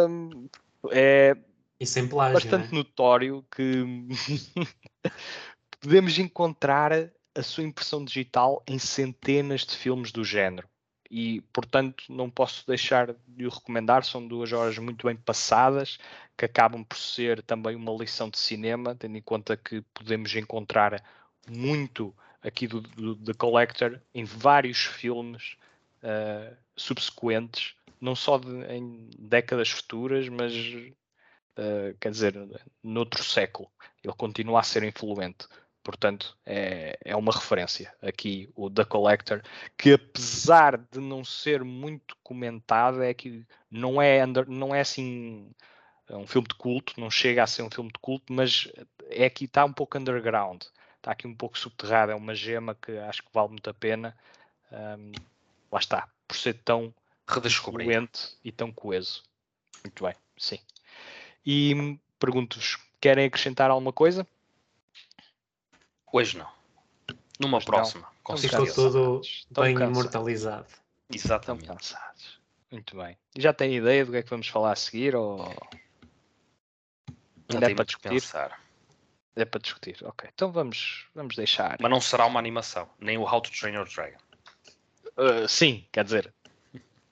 [0.09, 0.49] hum,
[0.91, 1.37] é
[2.33, 2.79] bastante né?
[2.79, 3.85] notório que
[5.81, 10.69] podemos encontrar a sua impressão digital em centenas de filmes do género.
[11.11, 14.05] E, portanto, não posso deixar de o recomendar.
[14.05, 15.99] São duas horas muito bem passadas,
[16.37, 21.05] que acabam por ser também uma lição de cinema, tendo em conta que podemos encontrar
[21.49, 22.83] muito aqui do,
[23.17, 25.57] The Collector em vários filmes
[26.03, 32.35] uh, subsequentes, não só de, em décadas futuras, mas uh, quer dizer,
[32.83, 33.71] noutro século.
[34.03, 35.47] Ele continua a ser influente.
[35.87, 39.41] Portanto, é, é uma referência aqui, o The Collector,
[39.79, 45.49] que apesar de não ser muito comentado, é que não é, under, não é assim
[46.09, 48.67] é um filme de culto, não chega a ser um filme de culto, mas
[49.11, 50.63] é aqui está um pouco underground,
[50.97, 54.17] está aqui um pouco subterrado, é uma gema que acho que vale muito a pena.
[54.73, 55.13] Um,
[55.71, 56.93] lá está, por ser tão
[57.29, 59.23] redescobrente e tão coeso.
[59.85, 60.59] Muito bem, sim.
[61.47, 64.27] E pergunto-vos, querem acrescentar alguma coisa?
[66.13, 66.49] Hoje não.
[67.39, 68.09] Numa Hoje próxima, não.
[68.23, 70.67] com Ficou tudo bem imortalizado.
[71.13, 71.65] Exatamente.
[71.65, 72.41] Estão cansados.
[72.71, 73.17] Muito bem.
[73.37, 75.15] Já tem ideia do que é que vamos falar a seguir?
[75.15, 75.39] Ou...
[77.53, 78.09] Não é para discutir.
[78.09, 78.61] Pensar.
[79.37, 80.31] É para discutir, ok.
[80.35, 81.77] Então vamos, vamos deixar.
[81.79, 84.17] Mas não será uma animação, nem o How to Train Your Dragon.
[85.17, 86.33] Uh, sim, quer dizer,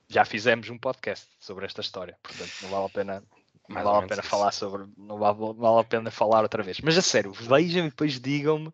[0.09, 3.23] já fizemos um podcast sobre esta história, portanto não vale a pena,
[3.69, 6.81] não vale a pena falar sobre, não vale, vale a pena falar outra vez.
[6.81, 8.73] Mas a sério, vejam e depois digam-me,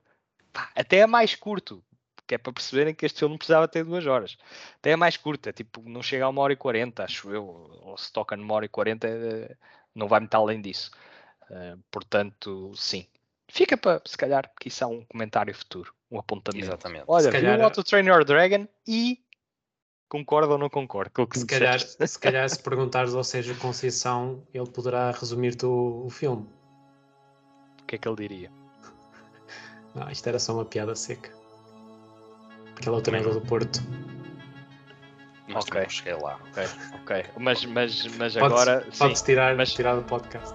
[0.74, 1.82] até é mais curto,
[2.26, 4.36] que é para perceberem que este filme não precisava ter duas horas.
[4.76, 7.44] Até é mais curto, é tipo, não chega a uma hora e quarenta, acho eu,
[7.44, 9.56] ou se toca numa hora e quarenta, é,
[9.94, 10.90] não vai muito além disso.
[11.50, 13.06] Uh, portanto, sim.
[13.48, 16.64] Fica para, se calhar, que isso é um comentário futuro, um apontamento.
[16.64, 17.04] Exatamente.
[17.08, 17.56] Olha, se calhar...
[17.56, 19.18] viu How to Train Your Dragon e
[20.08, 23.56] concorda ou não concorda com o que se calhar, se calhar se perguntares ao Sérgio
[23.56, 26.48] Conceição, ele poderá resumir-te o, o, filme.
[27.82, 28.59] O que é que ele diria?
[29.94, 31.30] Não, isto era só uma piada seca.
[32.74, 33.82] Porque ele é o treinador do Porto.
[35.48, 36.38] Mas ok, cheguei lá.
[36.50, 36.64] Ok,
[37.02, 37.24] ok.
[37.38, 38.86] Mas, mas, mas agora.
[38.96, 39.72] Podes tirar, mas...
[39.72, 40.54] tirar do podcast.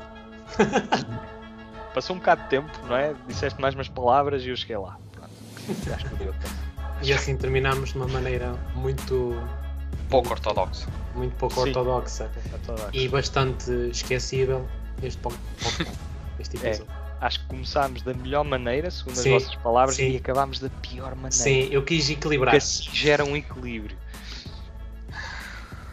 [1.93, 3.13] Passou um bocado de tempo, não é?
[3.27, 4.97] Disseste mais umas palavras e eu cheguei lá.
[7.01, 9.35] E assim terminamos de uma maneira muito.
[10.09, 10.87] Pouco ortodoxa.
[11.15, 12.29] Muito pouco ortodoxa.
[12.93, 14.67] E bastante esquecível
[15.03, 15.87] este podcast.
[16.37, 16.91] Este é, episódio.
[16.91, 20.11] É, acho que começámos da melhor maneira, segundo sim, as vossas palavras, sim.
[20.11, 21.31] e acabámos da pior maneira.
[21.31, 22.51] Sim, eu quis equilibrar.
[22.51, 23.97] Porque assim gera um equilíbrio.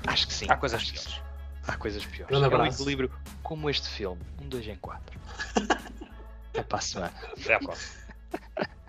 [0.06, 0.46] Acho que sim.
[0.48, 1.20] Há coisas piores.
[1.66, 2.36] Há coisas piores.
[2.36, 3.10] Um é um equilíbrio
[3.42, 4.20] como este filme.
[4.40, 5.18] Um, dois em quatro.
[6.50, 7.14] Até para a semana.
[7.38, 8.02] Até à próxima.